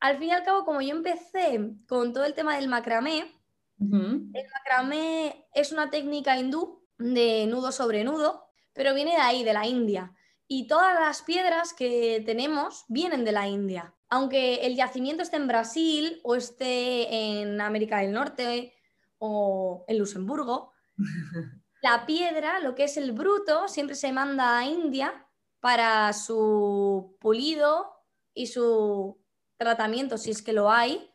al 0.01 0.19
fin 0.19 0.29
y 0.29 0.33
al 0.33 0.45
cabo, 0.45 0.65
como 0.65 0.81
yo 0.81 0.91
empecé 0.91 1.59
con 1.89 2.13
todo 2.13 2.25
el 2.25 2.35
tema 2.35 2.57
del 2.57 2.69
macramé, 2.69 3.38
el 3.81 4.47
macramé 4.53 5.47
es 5.55 5.73
una 5.73 5.91
técnica 5.91 6.39
hindú 6.39 6.85
de 6.99 7.47
nudo 7.47 7.73
sobre 7.73 8.05
nudo, 8.05 8.45
pero 8.73 8.95
viene 8.95 9.13
de 9.13 9.21
ahí, 9.21 9.45
de 9.45 9.53
la 9.53 9.67
India. 9.67 10.15
Y 10.47 10.67
todas 10.67 10.95
las 10.95 11.23
piedras 11.23 11.75
que 11.75 12.23
tenemos 12.25 12.85
vienen 12.89 13.25
de 13.25 13.33
la 13.33 13.47
India. 13.47 13.95
Aunque 14.09 14.67
el 14.67 14.77
yacimiento 14.77 15.23
esté 15.23 15.37
en 15.37 15.47
Brasil 15.47 16.21
o 16.25 16.35
esté 16.35 17.41
en 17.41 17.61
América 17.61 17.99
del 17.99 18.13
Norte 18.13 18.73
o 19.19 19.85
en 19.87 19.99
Luxemburgo, 19.99 20.73
la 21.83 22.07
piedra, 22.07 22.61
lo 22.61 22.75
que 22.75 22.85
es 22.85 22.97
el 22.97 23.13
bruto, 23.13 23.69
siempre 23.69 23.95
se 23.95 24.13
manda 24.13 24.59
a 24.59 24.67
India 24.67 25.27
para 25.61 26.13
su 26.13 27.17
pulido 27.21 27.93
y 28.33 28.47
su 28.47 29.21
tratamiento, 29.57 30.17
si 30.17 30.31
es 30.31 30.43
que 30.43 30.53
lo 30.53 30.71
hay, 30.71 31.11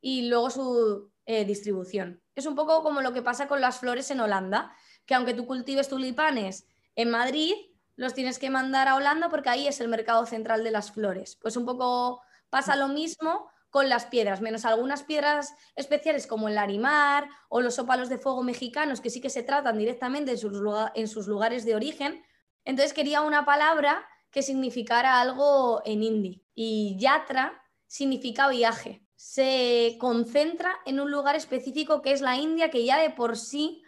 y 0.00 0.28
luego 0.28 0.50
su 0.50 1.12
eh, 1.30 1.44
distribución. 1.44 2.22
Es 2.34 2.46
un 2.46 2.54
poco 2.54 2.82
como 2.82 3.02
lo 3.02 3.12
que 3.12 3.20
pasa 3.20 3.48
con 3.48 3.60
las 3.60 3.80
flores 3.80 4.10
en 4.10 4.20
Holanda, 4.20 4.72
que 5.04 5.14
aunque 5.14 5.34
tú 5.34 5.46
cultives 5.46 5.90
tulipanes 5.90 6.66
en 6.94 7.10
Madrid, 7.10 7.52
los 7.96 8.14
tienes 8.14 8.38
que 8.38 8.48
mandar 8.48 8.88
a 8.88 8.94
Holanda 8.94 9.28
porque 9.28 9.50
ahí 9.50 9.68
es 9.68 9.78
el 9.82 9.88
mercado 9.88 10.24
central 10.24 10.64
de 10.64 10.70
las 10.70 10.90
flores. 10.90 11.36
Pues 11.36 11.58
un 11.58 11.66
poco 11.66 12.22
pasa 12.48 12.76
lo 12.76 12.88
mismo 12.88 13.50
con 13.68 13.90
las 13.90 14.06
piedras, 14.06 14.40
menos 14.40 14.64
algunas 14.64 15.02
piedras 15.02 15.52
especiales 15.76 16.26
como 16.26 16.48
el 16.48 16.54
larimar 16.54 17.28
o 17.50 17.60
los 17.60 17.78
ópalos 17.78 18.08
de 18.08 18.16
fuego 18.16 18.42
mexicanos 18.42 19.02
que 19.02 19.10
sí 19.10 19.20
que 19.20 19.28
se 19.28 19.42
tratan 19.42 19.76
directamente 19.76 20.30
en 20.30 20.38
sus, 20.38 20.58
en 20.94 21.08
sus 21.08 21.26
lugares 21.26 21.66
de 21.66 21.74
origen. 21.74 22.24
Entonces 22.64 22.94
quería 22.94 23.20
una 23.20 23.44
palabra 23.44 24.08
que 24.30 24.40
significara 24.40 25.20
algo 25.20 25.82
en 25.84 26.02
hindi. 26.02 26.46
Y 26.54 26.96
yatra 26.98 27.62
significa 27.86 28.48
viaje. 28.48 29.06
Se 29.18 29.96
concentra 29.98 30.78
en 30.86 31.00
un 31.00 31.10
lugar 31.10 31.34
específico 31.34 32.02
que 32.02 32.12
es 32.12 32.20
la 32.20 32.36
India, 32.36 32.70
que 32.70 32.84
ya 32.84 32.98
de 32.98 33.10
por 33.10 33.36
sí 33.36 33.82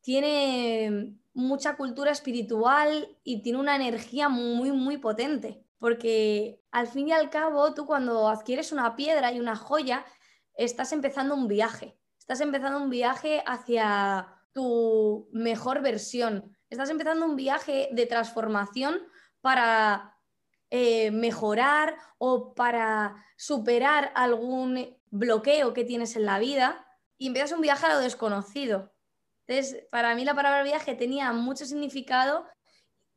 tiene 0.00 1.18
mucha 1.34 1.76
cultura 1.76 2.10
espiritual 2.10 3.14
y 3.24 3.42
tiene 3.42 3.58
una 3.58 3.76
energía 3.76 4.30
muy, 4.30 4.72
muy 4.72 4.96
potente. 4.96 5.62
Porque 5.78 6.62
al 6.70 6.86
fin 6.86 7.08
y 7.08 7.12
al 7.12 7.28
cabo, 7.28 7.74
tú 7.74 7.84
cuando 7.84 8.26
adquieres 8.26 8.72
una 8.72 8.96
piedra 8.96 9.30
y 9.32 9.38
una 9.38 9.54
joya, 9.54 10.02
estás 10.54 10.92
empezando 10.92 11.34
un 11.34 11.46
viaje. 11.46 11.98
Estás 12.18 12.40
empezando 12.40 12.82
un 12.82 12.88
viaje 12.88 13.42
hacia 13.46 14.28
tu 14.54 15.28
mejor 15.30 15.82
versión. 15.82 16.56
Estás 16.70 16.88
empezando 16.88 17.26
un 17.26 17.36
viaje 17.36 17.90
de 17.92 18.06
transformación 18.06 18.98
para 19.42 20.13
eh, 20.76 21.12
mejorar 21.12 21.96
o 22.18 22.52
para 22.52 23.14
superar 23.36 24.10
algún 24.16 24.98
bloqueo 25.08 25.72
que 25.72 25.84
tienes 25.84 26.16
en 26.16 26.24
la 26.24 26.40
vida 26.40 26.84
y 27.16 27.28
empiezas 27.28 27.52
un 27.52 27.60
viaje 27.60 27.86
a 27.86 27.94
lo 27.94 28.00
desconocido. 28.00 28.92
Entonces, 29.46 29.86
para 29.92 30.16
mí 30.16 30.24
la 30.24 30.34
palabra 30.34 30.64
viaje 30.64 30.96
tenía 30.96 31.32
mucho 31.32 31.64
significado 31.64 32.44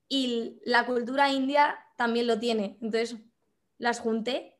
y 0.07 0.61
la 0.65 0.85
cultura 0.85 1.31
india 1.31 1.79
también 1.97 2.27
lo 2.27 2.37
tiene. 2.37 2.77
Entonces, 2.79 3.17
las 3.79 4.01
junté 4.01 4.59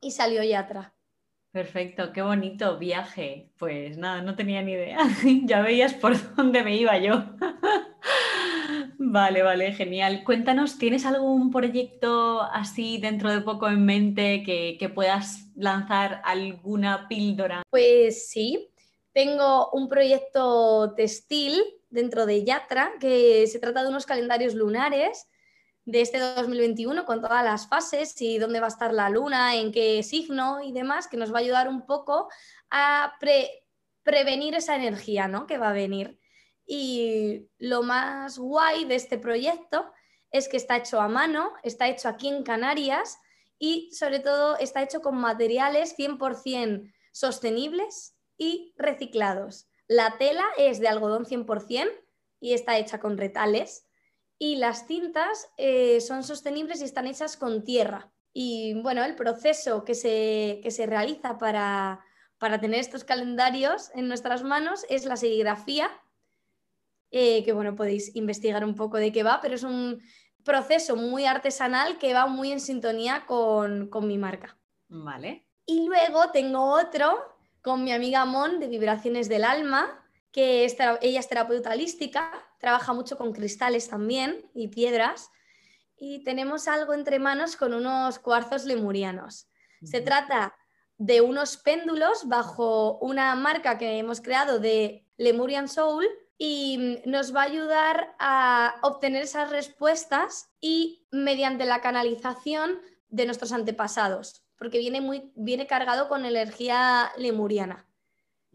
y 0.00 0.10
salió 0.10 0.42
Yatra. 0.42 0.92
Perfecto, 1.52 2.12
qué 2.12 2.20
bonito 2.20 2.80
viaje. 2.80 3.52
Pues 3.60 3.96
nada, 3.96 4.22
no 4.22 4.34
tenía 4.34 4.60
ni 4.60 4.72
idea. 4.72 4.98
ya 5.44 5.62
veías 5.62 5.94
por 5.94 6.16
dónde 6.34 6.64
me 6.64 6.76
iba 6.76 6.98
yo. 6.98 7.36
Vale, 9.14 9.44
vale, 9.44 9.72
genial. 9.72 10.24
Cuéntanos, 10.24 10.76
¿tienes 10.76 11.06
algún 11.06 11.52
proyecto 11.52 12.42
así 12.42 12.98
dentro 12.98 13.30
de 13.30 13.42
poco 13.42 13.68
en 13.68 13.84
mente 13.86 14.42
que, 14.42 14.90
puedas 14.92 15.52
lanzar 15.54 16.20
alguna 16.24 17.06
píldora? 17.06 17.62
Pues 17.70 18.28
sí, 18.28 18.72
tengo 19.12 19.70
un 19.70 19.88
proyecto 19.88 20.94
textil 20.96 21.62
dentro 21.90 22.26
de 22.26 22.42
Yatra 22.42 22.94
que 22.98 23.46
se 23.46 23.60
trata 23.60 23.84
de 23.84 23.88
unos 23.88 24.04
calendarios 24.04 24.54
lunares 24.54 25.28
de 25.84 26.00
este 26.00 26.18
2021 26.18 27.04
con 27.04 27.20
todas 27.20 27.44
las 27.44 27.68
fases 27.68 28.20
y 28.20 28.38
dónde 28.38 28.58
va 28.58 28.66
a 28.66 28.74
estar 28.74 28.92
la 28.92 29.10
luna, 29.10 29.54
en 29.54 29.70
qué 29.70 30.02
signo 30.02 30.60
y 30.60 30.72
demás, 30.72 31.06
que 31.06 31.16
nos 31.16 31.32
va 31.32 31.36
a 31.36 31.42
ayudar 31.42 31.68
un 31.68 31.86
poco 31.86 32.28
a 32.68 33.12
prevenir 34.02 34.56
esa 34.56 34.74
energía 34.74 35.28
¿no? 35.28 35.46
que 35.46 35.56
va 35.56 35.68
a 35.68 35.72
venir. 35.72 36.18
Y 36.66 37.48
lo 37.58 37.82
más 37.82 38.38
guay 38.38 38.84
de 38.84 38.94
este 38.94 39.18
proyecto 39.18 39.90
es 40.30 40.48
que 40.48 40.56
está 40.56 40.76
hecho 40.76 41.00
a 41.00 41.08
mano, 41.08 41.52
está 41.62 41.88
hecho 41.88 42.08
aquí 42.08 42.28
en 42.28 42.42
Canarias 42.42 43.18
y 43.58 43.90
sobre 43.92 44.18
todo 44.18 44.58
está 44.58 44.82
hecho 44.82 45.00
con 45.00 45.16
materiales 45.16 45.96
100% 45.96 46.92
sostenibles 47.12 48.16
y 48.36 48.74
reciclados. 48.76 49.68
La 49.86 50.18
tela 50.18 50.44
es 50.56 50.80
de 50.80 50.88
algodón 50.88 51.24
100% 51.26 51.90
y 52.40 52.54
está 52.54 52.78
hecha 52.78 52.98
con 52.98 53.16
retales 53.16 53.86
y 54.38 54.56
las 54.56 54.86
cintas 54.86 55.48
eh, 55.56 56.00
son 56.00 56.24
sostenibles 56.24 56.80
y 56.80 56.84
están 56.84 57.06
hechas 57.06 57.36
con 57.36 57.64
tierra. 57.64 58.10
Y 58.32 58.74
bueno, 58.82 59.04
el 59.04 59.14
proceso 59.14 59.84
que 59.84 59.94
se, 59.94 60.60
que 60.62 60.70
se 60.70 60.86
realiza 60.86 61.38
para, 61.38 62.04
para 62.38 62.60
tener 62.60 62.80
estos 62.80 63.04
calendarios 63.04 63.90
en 63.94 64.08
nuestras 64.08 64.42
manos 64.42 64.84
es 64.88 65.04
la 65.04 65.16
serigrafía 65.16 65.90
eh, 67.16 67.44
que 67.44 67.52
bueno, 67.52 67.76
podéis 67.76 68.16
investigar 68.16 68.64
un 68.64 68.74
poco 68.74 68.96
de 68.96 69.12
qué 69.12 69.22
va, 69.22 69.40
pero 69.40 69.54
es 69.54 69.62
un 69.62 70.02
proceso 70.42 70.96
muy 70.96 71.26
artesanal 71.26 71.96
que 71.98 72.12
va 72.12 72.26
muy 72.26 72.50
en 72.50 72.58
sintonía 72.58 73.24
con, 73.24 73.88
mi 74.02 74.18
marca. 74.18 74.58
Vale. 74.88 75.46
Y 75.64 75.86
luego 75.86 76.32
tengo 76.32 76.72
otro 76.72 77.16
con 77.62 77.84
mi 77.84 77.92
amiga 77.92 78.24
Mon 78.24 78.58
de 78.58 78.66
Vibraciones 78.66 79.28
del 79.28 79.44
Alma, 79.44 80.04
que 80.32 80.64
ella 80.64 81.20
es 81.20 81.28
terapeuta 81.28 81.70
holística, 81.70 82.32
trabaja 82.58 82.92
mucho 82.92 83.16
con 83.16 83.32
cristales 83.32 83.88
también 83.88 84.50
y 84.52 84.66
piedras, 84.66 85.30
y 85.96 86.24
tenemos 86.24 86.66
algo 86.66 86.94
entre 86.94 87.20
manos 87.20 87.54
con 87.54 87.74
unos 87.74 88.18
cuarzos 88.18 88.64
lemurianos. 88.64 89.48
Se 89.84 90.00
trata 90.00 90.52
de 90.98 91.20
unos 91.20 91.58
péndulos 91.58 92.26
bajo 92.26 92.98
una 92.98 93.36
marca 93.36 93.78
que 93.78 93.98
hemos 93.98 94.20
creado 94.20 94.58
de 94.58 95.06
Lemurian 95.16 95.68
Soul, 95.68 96.08
y 96.38 97.00
nos 97.04 97.34
va 97.34 97.42
a 97.42 97.46
ayudar 97.46 98.14
a 98.18 98.76
obtener 98.82 99.22
esas 99.22 99.50
respuestas 99.50 100.50
y 100.60 101.06
mediante 101.10 101.64
la 101.64 101.80
canalización 101.80 102.80
de 103.08 103.26
nuestros 103.26 103.52
antepasados, 103.52 104.44
porque 104.56 104.78
viene, 104.78 105.00
muy, 105.00 105.32
viene 105.36 105.66
cargado 105.66 106.08
con 106.08 106.24
energía 106.24 107.12
lemuriana, 107.16 107.86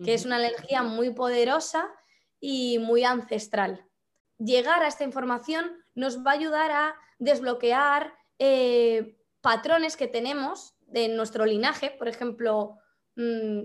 que 0.03 0.13
es 0.13 0.25
una 0.25 0.39
energía 0.39 0.83
muy 0.83 1.11
poderosa 1.11 1.89
y 2.39 2.79
muy 2.79 3.03
ancestral. 3.03 3.85
Llegar 4.37 4.83
a 4.83 4.87
esta 4.87 5.03
información 5.03 5.83
nos 5.95 6.25
va 6.25 6.31
a 6.31 6.35
ayudar 6.35 6.71
a 6.71 6.95
desbloquear 7.17 8.13
eh, 8.39 9.17
patrones 9.41 9.97
que 9.97 10.07
tenemos 10.07 10.75
de 10.81 11.09
nuestro 11.09 11.45
linaje, 11.45 11.91
por 11.91 12.07
ejemplo, 12.07 12.77
mm, 13.15 13.63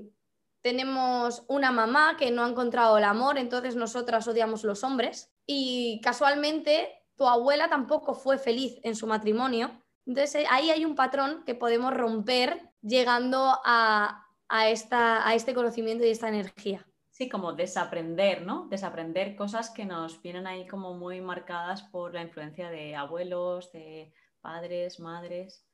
tenemos 0.65 1.45
una 1.47 1.71
mamá 1.73 2.17
que 2.17 2.31
no 2.31 2.43
ha 2.43 2.49
encontrado 2.49 2.97
el 2.97 3.05
amor, 3.05 3.37
entonces 3.37 3.77
nosotras 3.77 4.27
odiamos 4.27 4.65
los 4.65 4.83
hombres. 4.83 5.31
Y 5.47 6.01
casualmente 6.03 6.89
tu 7.17 7.29
abuela 7.29 7.69
tampoco 7.69 8.15
fue 8.15 8.39
feliz 8.39 8.81
en 8.83 8.97
su 8.97 9.07
matrimonio. 9.07 9.71
Entonces 10.07 10.37
eh, 10.37 10.47
ahí 10.51 10.71
hay 10.71 10.87
un 10.87 10.95
patrón 10.95 11.43
que 11.45 11.55
podemos 11.55 11.93
romper 11.93 12.71
llegando 12.81 13.61
a, 13.63 14.27
esta, 14.67 15.29
a 15.29 15.35
este 15.35 15.53
conocimiento 15.53 16.07
y 16.07 16.09
esta 16.09 16.29
energía. 16.29 16.87
Sí, 17.11 17.29
como 17.29 17.53
desaprender, 17.53 18.41
¿no? 18.41 18.67
Desaprender 18.71 19.37
cosas 19.37 19.69
que 19.69 19.85
nos 19.85 20.23
vienen 20.23 20.47
ahí 20.47 20.67
como 20.67 20.95
muy 20.95 21.21
marcadas 21.21 21.83
por 21.83 22.15
la 22.15 22.23
influencia 22.23 22.71
de 22.71 22.97
abuelos, 22.97 23.71
de 23.71 24.15
padres, 24.41 24.99
madres. 24.99 25.67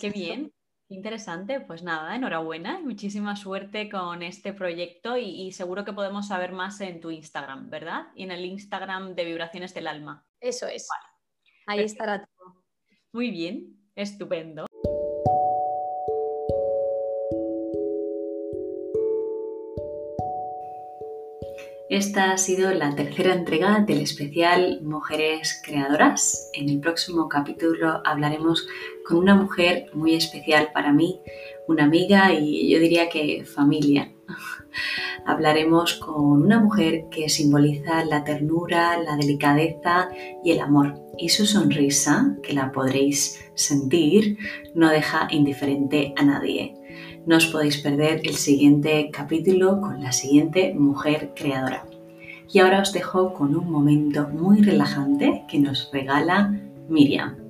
Qué 0.00 0.08
bien. 0.08 0.54
Interesante, 0.90 1.60
pues 1.60 1.82
nada, 1.82 2.16
enhorabuena, 2.16 2.80
muchísima 2.80 3.36
suerte 3.36 3.90
con 3.90 4.22
este 4.22 4.54
proyecto 4.54 5.18
y, 5.18 5.52
seguro 5.52 5.84
que 5.84 5.92
podemos 5.92 6.28
saber 6.28 6.52
más 6.52 6.80
en 6.80 7.00
tu 7.00 7.10
Instagram, 7.10 7.68
¿verdad? 7.68 8.06
Y 8.14 8.22
en 8.22 8.30
el 8.30 8.46
Instagram 8.46 9.14
de 9.14 9.24
Vibraciones 9.26 9.74
del 9.74 9.86
Alma. 9.86 10.24
Eso 10.40 10.66
es. 10.66 10.88
Ahí 11.66 11.80
estará 11.80 12.24
todo. 12.24 12.64
Muy 13.12 13.30
bien, 13.30 13.76
estupendo. 13.94 14.67
Esta 21.98 22.30
ha 22.30 22.38
sido 22.38 22.72
la 22.74 22.94
tercera 22.94 23.34
entrega 23.34 23.80
del 23.80 24.02
especial 24.02 24.78
Mujeres 24.84 25.60
Creadoras. 25.64 26.48
En 26.54 26.68
el 26.68 26.78
próximo 26.78 27.28
capítulo 27.28 28.02
hablaremos 28.04 28.68
con 29.04 29.18
una 29.18 29.34
mujer 29.34 29.86
muy 29.94 30.14
especial 30.14 30.70
para 30.72 30.92
mí, 30.92 31.20
una 31.66 31.82
amiga 31.82 32.32
y 32.32 32.70
yo 32.70 32.78
diría 32.78 33.08
que 33.08 33.44
familia. 33.44 34.12
Hablaremos 35.26 35.94
con 35.94 36.42
una 36.42 36.60
mujer 36.60 37.06
que 37.10 37.28
simboliza 37.28 38.04
la 38.04 38.22
ternura, 38.22 38.96
la 39.02 39.16
delicadeza 39.16 40.08
y 40.44 40.52
el 40.52 40.60
amor. 40.60 40.94
Y 41.18 41.30
su 41.30 41.46
sonrisa, 41.46 42.36
que 42.44 42.52
la 42.52 42.70
podréis 42.70 43.40
sentir, 43.56 44.38
no 44.72 44.88
deja 44.88 45.26
indiferente 45.32 46.14
a 46.16 46.22
nadie. 46.22 46.76
No 47.26 47.38
os 47.38 47.46
podéis 47.46 47.78
perder 47.78 48.20
el 48.24 48.36
siguiente 48.36 49.10
capítulo 49.12 49.80
con 49.80 50.00
la 50.00 50.12
siguiente 50.12 50.74
mujer 50.74 51.32
creadora. 51.34 51.87
Y 52.50 52.60
ahora 52.60 52.80
os 52.80 52.92
dejo 52.92 53.34
con 53.34 53.54
un 53.54 53.70
momento 53.70 54.28
muy 54.28 54.62
relajante 54.62 55.44
que 55.48 55.58
nos 55.58 55.90
regala 55.92 56.54
Miriam. 56.88 57.47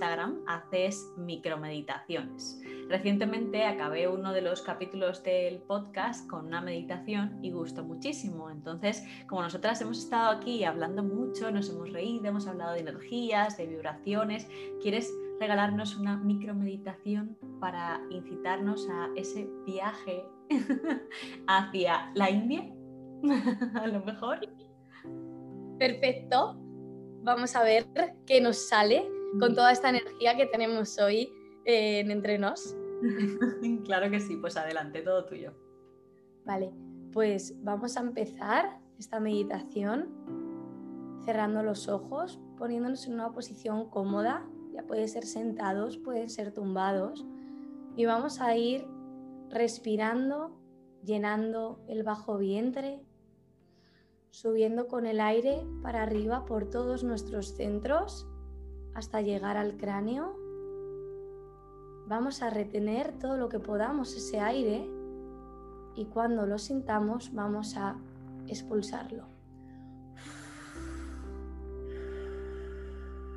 Instagram 0.00 0.40
haces 0.46 1.12
micromeditaciones. 1.18 2.58
Recientemente 2.88 3.66
acabé 3.66 4.08
uno 4.08 4.32
de 4.32 4.40
los 4.40 4.62
capítulos 4.62 5.22
del 5.22 5.58
podcast 5.58 6.26
con 6.26 6.46
una 6.46 6.62
meditación 6.62 7.38
y 7.42 7.50
gustó 7.50 7.84
muchísimo. 7.84 8.48
Entonces, 8.48 9.04
como 9.28 9.42
nosotras 9.42 9.78
hemos 9.82 9.98
estado 9.98 10.30
aquí 10.30 10.64
hablando 10.64 11.02
mucho, 11.02 11.50
nos 11.50 11.68
hemos 11.68 11.92
reído, 11.92 12.28
hemos 12.28 12.46
hablado 12.46 12.72
de 12.72 12.80
energías, 12.80 13.58
de 13.58 13.66
vibraciones, 13.66 14.48
¿quieres 14.80 15.12
regalarnos 15.38 15.94
una 15.98 16.16
micromeditación 16.16 17.36
para 17.60 18.00
incitarnos 18.08 18.88
a 18.88 19.10
ese 19.16 19.50
viaje 19.66 20.24
hacia 21.46 22.10
la 22.14 22.30
India? 22.30 22.72
a 23.74 23.86
lo 23.86 24.02
mejor. 24.02 24.40
Perfecto. 25.78 26.56
Vamos 27.22 27.54
a 27.54 27.62
ver 27.62 27.84
qué 28.24 28.40
nos 28.40 28.66
sale 28.66 29.19
con 29.38 29.54
toda 29.54 29.72
esta 29.72 29.90
energía 29.90 30.36
que 30.36 30.46
tenemos 30.46 30.98
hoy 30.98 31.32
eh, 31.64 32.00
en 32.00 32.10
entre 32.10 32.38
nos. 32.38 32.76
claro 33.84 34.10
que 34.10 34.20
sí, 34.20 34.36
pues 34.36 34.56
adelante, 34.56 35.02
todo 35.02 35.24
tuyo. 35.24 35.52
Vale, 36.44 36.72
pues 37.12 37.54
vamos 37.62 37.96
a 37.96 38.00
empezar 38.00 38.78
esta 38.98 39.20
meditación 39.20 40.08
cerrando 41.24 41.62
los 41.62 41.88
ojos, 41.88 42.40
poniéndonos 42.56 43.06
en 43.06 43.14
una 43.14 43.32
posición 43.32 43.88
cómoda, 43.88 44.46
ya 44.72 44.82
puede 44.82 45.06
ser 45.08 45.24
sentados, 45.24 45.98
pueden 45.98 46.30
ser 46.30 46.52
tumbados, 46.52 47.26
y 47.96 48.06
vamos 48.06 48.40
a 48.40 48.56
ir 48.56 48.86
respirando, 49.48 50.58
llenando 51.04 51.80
el 51.88 52.02
bajo 52.02 52.38
vientre, 52.38 53.02
subiendo 54.30 54.86
con 54.86 55.06
el 55.06 55.20
aire 55.20 55.64
para 55.82 56.02
arriba 56.02 56.44
por 56.44 56.70
todos 56.70 57.02
nuestros 57.04 57.56
centros 57.56 58.29
hasta 58.94 59.20
llegar 59.20 59.56
al 59.56 59.76
cráneo. 59.76 60.36
Vamos 62.06 62.42
a 62.42 62.50
retener 62.50 63.18
todo 63.18 63.36
lo 63.36 63.48
que 63.48 63.60
podamos 63.60 64.14
ese 64.16 64.40
aire 64.40 64.88
y 65.94 66.06
cuando 66.06 66.46
lo 66.46 66.58
sintamos 66.58 67.32
vamos 67.34 67.76
a 67.76 67.96
expulsarlo. 68.46 69.24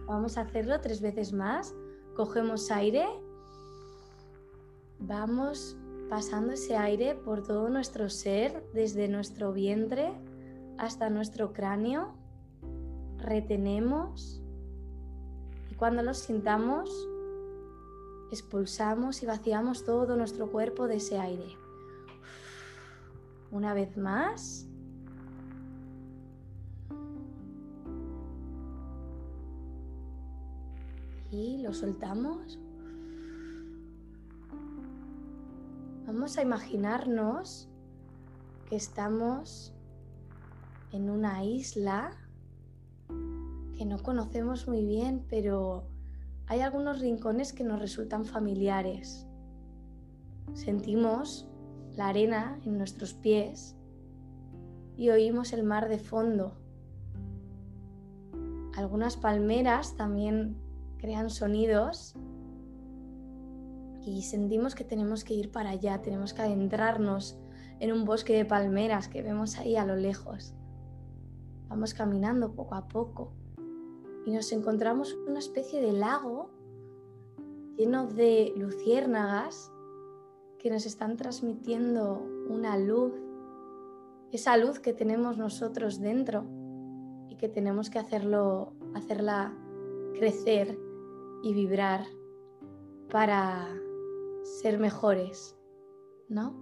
Vamos 0.07 0.37
a 0.37 0.41
hacerlo 0.41 0.79
tres 0.81 1.01
veces 1.01 1.33
más. 1.33 1.73
Cogemos 2.15 2.69
aire. 2.71 3.07
Vamos 4.99 5.77
pasando 6.09 6.53
ese 6.53 6.77
aire 6.77 7.15
por 7.15 7.43
todo 7.43 7.69
nuestro 7.69 8.09
ser, 8.09 8.63
desde 8.73 9.07
nuestro 9.07 9.53
vientre 9.53 10.13
hasta 10.77 11.09
nuestro 11.09 11.53
cráneo. 11.53 12.13
Retenemos. 13.17 14.42
Y 15.73 15.75
cuando 15.75 16.03
lo 16.03 16.13
sintamos, 16.13 16.87
expulsamos 18.29 19.23
y 19.23 19.25
vaciamos 19.25 19.83
todo 19.83 20.15
nuestro 20.15 20.51
cuerpo 20.51 20.87
de 20.87 20.97
ese 20.97 21.17
aire. 21.17 21.47
Una 23.49 23.73
vez 23.73 23.97
más. 23.97 24.67
Y 31.31 31.57
lo 31.63 31.73
soltamos. 31.73 32.59
Vamos 36.05 36.37
a 36.37 36.43
imaginarnos 36.43 37.67
que 38.69 38.75
estamos 38.75 39.73
en 40.91 41.09
una 41.09 41.43
isla 41.43 42.11
que 43.75 43.85
no 43.85 44.01
conocemos 44.01 44.67
muy 44.67 44.85
bien, 44.85 45.25
pero 45.29 45.87
hay 46.47 46.61
algunos 46.61 46.99
rincones 46.99 47.53
que 47.53 47.63
nos 47.63 47.79
resultan 47.79 48.25
familiares. 48.25 49.27
Sentimos 50.53 51.47
la 51.95 52.07
arena 52.07 52.59
en 52.65 52.77
nuestros 52.77 53.13
pies 53.13 53.75
y 54.97 55.09
oímos 55.09 55.53
el 55.53 55.63
mar 55.63 55.89
de 55.89 55.99
fondo. 55.99 56.57
Algunas 58.75 59.17
palmeras 59.17 59.95
también 59.95 60.57
crean 60.97 61.29
sonidos 61.29 62.15
y 64.01 64.23
sentimos 64.23 64.75
que 64.75 64.83
tenemos 64.83 65.23
que 65.23 65.33
ir 65.33 65.51
para 65.51 65.71
allá, 65.71 66.01
tenemos 66.01 66.33
que 66.33 66.41
adentrarnos 66.41 67.37
en 67.79 67.91
un 67.91 68.05
bosque 68.05 68.35
de 68.35 68.45
palmeras 68.45 69.07
que 69.07 69.21
vemos 69.21 69.57
ahí 69.57 69.75
a 69.75 69.85
lo 69.85 69.95
lejos. 69.95 70.53
Vamos 71.69 71.93
caminando 71.93 72.53
poco 72.53 72.75
a 72.75 72.87
poco 72.87 73.33
y 74.25 74.31
nos 74.31 74.51
encontramos 74.51 75.13
una 75.27 75.39
especie 75.39 75.81
de 75.81 75.93
lago 75.93 76.49
lleno 77.77 78.07
de 78.07 78.53
luciérnagas 78.55 79.71
que 80.59 80.69
nos 80.69 80.85
están 80.85 81.17
transmitiendo 81.17 82.25
una 82.47 82.77
luz, 82.77 83.13
esa 84.31 84.55
luz 84.57 84.79
que 84.79 84.93
tenemos 84.93 85.37
nosotros 85.37 85.99
dentro 85.99 86.45
y 87.29 87.35
que 87.35 87.49
tenemos 87.49 87.89
que 87.89 87.99
hacerlo, 87.99 88.73
hacerla 88.93 89.53
crecer 90.13 90.79
y 91.41 91.53
vibrar 91.53 92.05
para 93.09 93.67
ser 94.43 94.79
mejores, 94.79 95.57
¿no? 96.29 96.55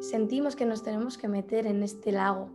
Sentimos 0.00 0.56
que 0.56 0.64
nos 0.64 0.82
tenemos 0.82 1.18
que 1.18 1.28
meter 1.28 1.66
en 1.66 1.82
este 1.82 2.10
lago. 2.10 2.48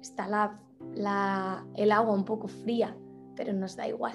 Está 0.00 0.26
la, 0.26 0.60
el 0.94 1.92
agua 1.92 2.14
un 2.14 2.24
poco 2.24 2.48
fría, 2.48 2.96
pero 3.36 3.52
nos 3.52 3.76
da 3.76 3.88
igual 3.88 4.14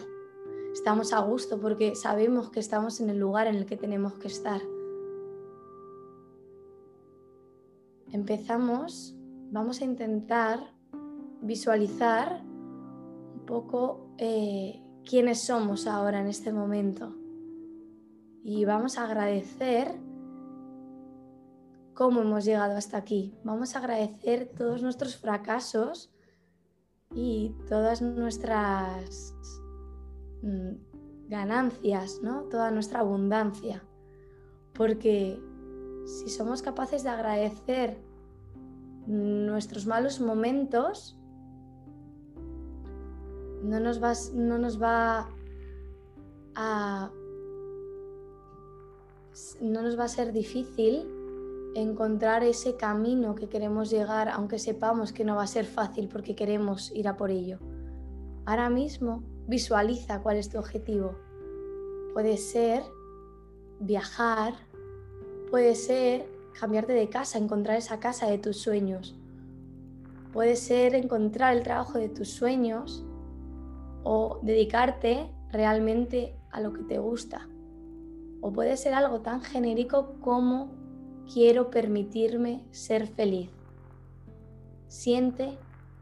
estamos 0.73 1.13
a 1.13 1.19
gusto 1.19 1.59
porque 1.59 1.95
sabemos 1.95 2.49
que 2.49 2.59
estamos 2.59 2.99
en 2.99 3.09
el 3.09 3.19
lugar 3.19 3.47
en 3.47 3.55
el 3.55 3.65
que 3.65 3.77
tenemos 3.77 4.13
que 4.15 4.27
estar. 4.27 4.59
Empezamos, 8.11 9.15
vamos 9.51 9.81
a 9.81 9.85
intentar 9.85 10.59
visualizar 11.41 12.41
un 12.43 13.45
poco 13.45 14.13
eh, 14.17 14.81
quiénes 15.07 15.41
somos 15.41 15.87
ahora 15.87 16.19
en 16.19 16.27
este 16.27 16.51
momento 16.51 17.15
y 18.43 18.65
vamos 18.65 18.97
a 18.97 19.05
agradecer 19.05 19.95
cómo 21.93 22.21
hemos 22.21 22.45
llegado 22.45 22.75
hasta 22.75 22.97
aquí. 22.97 23.35
Vamos 23.43 23.75
a 23.75 23.79
agradecer 23.79 24.51
todos 24.57 24.81
nuestros 24.81 25.17
fracasos 25.17 26.12
y 27.15 27.55
todas 27.67 28.01
nuestras 28.01 29.33
Mm, 30.43 30.75
ganancias, 31.29 32.19
¿no? 32.21 32.43
toda 32.43 32.69
nuestra 32.69 32.99
abundancia. 32.99 33.81
Porque 34.73 35.41
si 36.05 36.29
somos 36.29 36.61
capaces 36.61 37.03
de 37.03 37.09
agradecer 37.09 37.97
nuestros 39.07 39.87
malos 39.87 40.19
momentos, 40.19 41.17
no 43.63 43.79
nos 43.79 44.03
va, 44.03 44.11
no 44.33 44.57
nos 44.57 44.81
va 44.81 45.29
a 46.55 47.09
no 49.61 49.81
nos 49.81 49.97
va 49.97 50.03
a 50.03 50.07
ser 50.09 50.31
difícil 50.33 51.07
encontrar 51.75 52.43
ese 52.43 52.75
camino 52.75 53.35
que 53.35 53.49
queremos 53.49 53.89
llegar, 53.89 54.29
aunque 54.29 54.59
sepamos 54.59 55.11
que 55.11 55.25
no 55.25 55.35
va 55.35 55.43
a 55.43 55.47
ser 55.47 55.65
fácil 55.65 56.07
porque 56.07 56.35
queremos 56.35 56.91
ir 56.93 57.07
a 57.07 57.17
por 57.17 57.31
ello. 57.31 57.59
Ahora 58.45 58.69
mismo 58.69 59.23
Visualiza 59.47 60.21
cuál 60.21 60.37
es 60.37 60.49
tu 60.49 60.57
objetivo. 60.57 61.15
Puede 62.13 62.37
ser 62.37 62.83
viajar, 63.79 64.53
puede 65.51 65.75
ser 65.75 66.25
cambiarte 66.57 66.93
de 66.93 67.09
casa, 67.09 67.37
encontrar 67.37 67.77
esa 67.77 67.99
casa 67.99 68.29
de 68.29 68.37
tus 68.37 68.57
sueños. 68.57 69.15
Puede 70.31 70.55
ser 70.55 70.95
encontrar 70.95 71.55
el 71.57 71.63
trabajo 71.63 71.97
de 71.97 72.07
tus 72.07 72.29
sueños 72.29 73.05
o 74.03 74.39
dedicarte 74.43 75.29
realmente 75.51 76.35
a 76.51 76.61
lo 76.61 76.71
que 76.71 76.83
te 76.83 76.99
gusta. 76.99 77.49
O 78.39 78.53
puede 78.53 78.77
ser 78.77 78.93
algo 78.93 79.21
tan 79.21 79.41
genérico 79.41 80.15
como 80.21 80.71
quiero 81.31 81.69
permitirme 81.69 82.65
ser 82.71 83.07
feliz. 83.07 83.49
Siente 84.87 85.57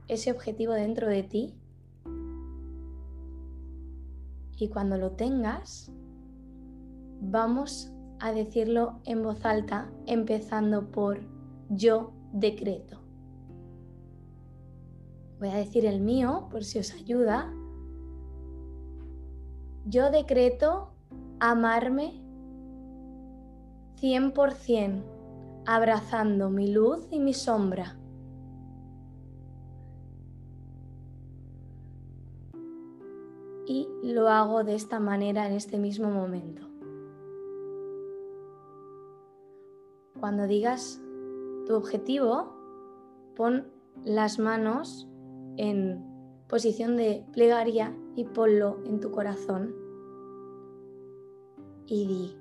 ese 0.07 0.31
objetivo 0.31 0.73
dentro 0.73 1.07
de 1.07 1.23
ti 1.23 1.53
y 4.61 4.67
cuando 4.67 4.95
lo 4.95 5.13
tengas, 5.13 5.91
vamos 7.19 7.91
a 8.19 8.31
decirlo 8.31 8.99
en 9.05 9.23
voz 9.23 9.43
alta, 9.43 9.91
empezando 10.05 10.91
por 10.91 11.19
yo 11.69 12.11
decreto. 12.31 12.99
Voy 15.39 15.49
a 15.49 15.55
decir 15.55 15.87
el 15.87 15.99
mío 15.99 16.47
por 16.51 16.63
si 16.63 16.77
os 16.77 16.93
ayuda. 16.93 17.51
Yo 19.87 20.11
decreto 20.11 20.91
amarme 21.39 22.21
100%, 23.99 25.01
abrazando 25.65 26.49
mi 26.49 26.71
luz 26.71 27.07
y 27.11 27.19
mi 27.19 27.33
sombra. 27.33 27.97
y 33.71 33.87
lo 34.03 34.27
hago 34.27 34.65
de 34.65 34.75
esta 34.75 34.99
manera 34.99 35.47
en 35.47 35.53
este 35.53 35.77
mismo 35.77 36.11
momento. 36.11 36.67
Cuando 40.19 40.45
digas 40.45 41.01
tu 41.65 41.75
objetivo, 41.75 42.53
pon 43.35 43.71
las 44.03 44.39
manos 44.39 45.07
en 45.55 46.03
posición 46.49 46.97
de 46.97 47.25
plegaria 47.31 47.95
y 48.15 48.25
ponlo 48.25 48.79
en 48.83 48.99
tu 48.99 49.09
corazón 49.11 49.73
y 51.85 52.07
di 52.07 52.37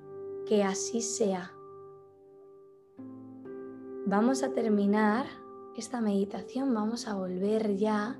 que 0.46 0.64
así 0.64 1.00
sea. 1.00 1.52
Vamos 4.06 4.42
a 4.42 4.52
terminar 4.52 5.26
esta 5.76 6.00
meditación, 6.00 6.74
vamos 6.74 7.06
a 7.06 7.14
volver 7.14 7.76
ya 7.76 8.18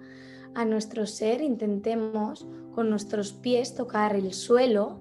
a 0.55 0.65
nuestro 0.65 1.07
ser, 1.07 1.41
intentemos 1.41 2.47
con 2.75 2.91
nuestros 2.91 3.33
pies 3.33 3.75
tocar 3.75 4.15
el 4.15 4.33
suelo, 4.33 5.01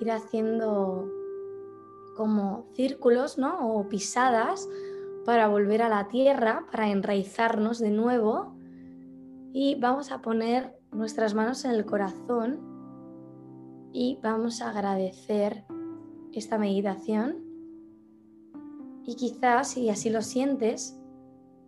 ir 0.00 0.10
haciendo 0.10 1.10
como 2.16 2.66
círculos 2.74 3.38
¿no? 3.38 3.76
o 3.76 3.88
pisadas 3.88 4.68
para 5.24 5.48
volver 5.48 5.82
a 5.82 5.88
la 5.88 6.08
tierra, 6.08 6.66
para 6.70 6.90
enraizarnos 6.90 7.78
de 7.78 7.90
nuevo 7.90 8.56
y 9.52 9.76
vamos 9.76 10.10
a 10.10 10.20
poner 10.20 10.76
nuestras 10.92 11.34
manos 11.34 11.64
en 11.64 11.72
el 11.72 11.84
corazón 11.84 12.60
y 13.92 14.18
vamos 14.22 14.60
a 14.60 14.70
agradecer 14.70 15.64
esta 16.32 16.58
meditación 16.58 17.43
y 19.06 19.16
quizás 19.16 19.70
si 19.70 19.90
así 19.90 20.10
lo 20.10 20.22
sientes, 20.22 20.98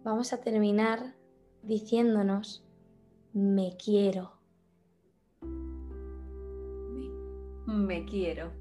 vamos 0.04 0.32
a 0.32 0.40
terminar 0.40 1.14
diciéndonos, 1.62 2.64
me 3.32 3.76
quiero. 3.76 4.32
Me, 7.66 8.04
quiero. 8.06 8.52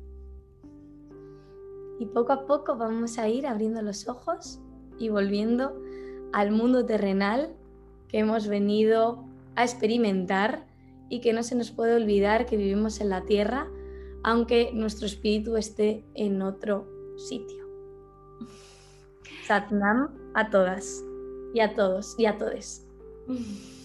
Y 2.00 2.06
poco 2.08 2.34
a 2.34 2.46
poco 2.46 2.76
vamos 2.76 3.18
a 3.18 3.30
ir 3.30 3.48
abriendo 3.48 3.82
los 3.82 4.08
ojos 4.10 4.60
y 4.98 5.10
volviendo 5.10 5.82
al 6.34 6.52
mundo 6.52 6.86
terrenal 6.86 7.56
que 8.10 8.20
hemos 8.20 8.48
venido 8.48 9.24
a 9.56 9.64
experimentar 9.64 10.66
y 11.08 11.22
que 11.22 11.32
no 11.32 11.44
se 11.44 11.56
nos 11.56 11.72
puede 11.72 11.96
olvidar 11.96 12.46
que 12.46 12.58
vivimos 12.58 13.00
en 13.00 13.10
la 13.10 13.24
tierra, 13.26 13.70
aunque 14.24 14.72
nuestro 14.74 15.06
espíritu 15.06 15.56
esté 15.56 16.04
en 16.16 16.42
otro 16.42 16.88
sitio. 17.16 17.65
Satnam 19.46 20.10
a 20.34 20.50
todas 20.50 21.04
y 21.54 21.60
a 21.60 21.74
todos 21.74 22.16
y 22.18 22.26
a 22.26 22.38
todes. 22.38 22.88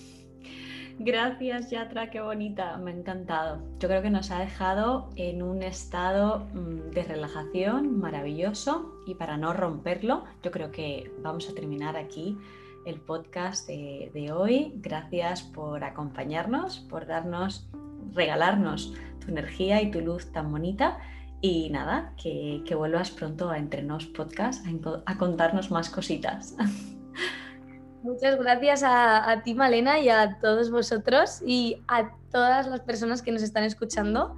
Gracias, 1.02 1.70
Yatra, 1.70 2.10
qué 2.10 2.20
bonita, 2.20 2.76
me 2.76 2.90
ha 2.90 2.94
encantado. 2.94 3.62
Yo 3.78 3.88
creo 3.88 4.02
que 4.02 4.10
nos 4.10 4.30
ha 4.30 4.38
dejado 4.38 5.08
en 5.16 5.42
un 5.42 5.62
estado 5.62 6.40
mm, 6.52 6.90
de 6.90 7.04
relajación 7.04 7.98
maravilloso 7.98 9.00
y 9.06 9.14
para 9.14 9.38
no 9.38 9.54
romperlo, 9.54 10.24
yo 10.42 10.50
creo 10.50 10.70
que 10.70 11.10
vamos 11.22 11.48
a 11.48 11.54
terminar 11.54 11.96
aquí 11.96 12.36
el 12.84 13.00
podcast 13.00 13.66
de, 13.66 14.30
hoy. 14.30 14.74
Gracias 14.76 15.42
por 15.42 15.84
acompañarnos, 15.84 16.80
por 16.80 17.06
darnos, 17.06 17.66
regalarnos 18.12 18.94
tu 19.24 19.30
energía 19.30 19.80
y 19.80 19.90
tu 19.90 20.02
luz 20.02 20.30
tan 20.32 20.50
bonita. 20.50 20.98
Y 21.42 21.70
nada, 21.70 22.12
que, 22.22 22.62
vuelvas 22.74 23.10
pronto 23.10 23.48
a 23.50 23.58
Entrenos 23.58 24.06
Podcast 24.06 24.64
a, 25.06 25.18
contarnos 25.18 25.70
más 25.70 25.88
cositas. 25.88 26.54
Muchas 28.02 28.38
gracias 28.38 28.82
a, 28.82 29.30
a, 29.30 29.42
ti, 29.42 29.54
Malena, 29.54 29.98
y 29.98 30.08
a 30.08 30.38
todos 30.40 30.70
vosotros 30.70 31.42
y 31.46 31.82
a 31.88 32.10
todas 32.30 32.66
las 32.66 32.80
personas 32.80 33.22
que 33.22 33.32
nos 33.32 33.42
están 33.42 33.64
escuchando. 33.64 34.36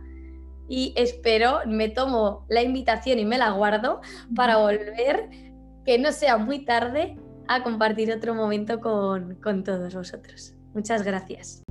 Y 0.69 0.95
espero, 0.97 1.61
me 1.67 1.89
tomo 1.89 2.47
la 2.49 2.63
invitación 2.63 3.19
y 3.19 3.25
me 3.25 3.39
la 3.39 3.51
guardo 3.51 4.01
para 4.35 4.57
volver, 4.59 5.29
que 5.85 5.99
no 5.99 6.13
sea 6.13 6.39
muy 6.39 6.65
tarde, 6.65 7.17
a 7.49 7.63
compartir 7.63 8.13
otro 8.13 8.35
momento 8.35 8.81
con, 8.81 9.35
con 9.37 9.65
todos 9.65 9.95
vosotros. 9.95 10.55
Muchas 10.75 11.03
gracias. 11.03 11.63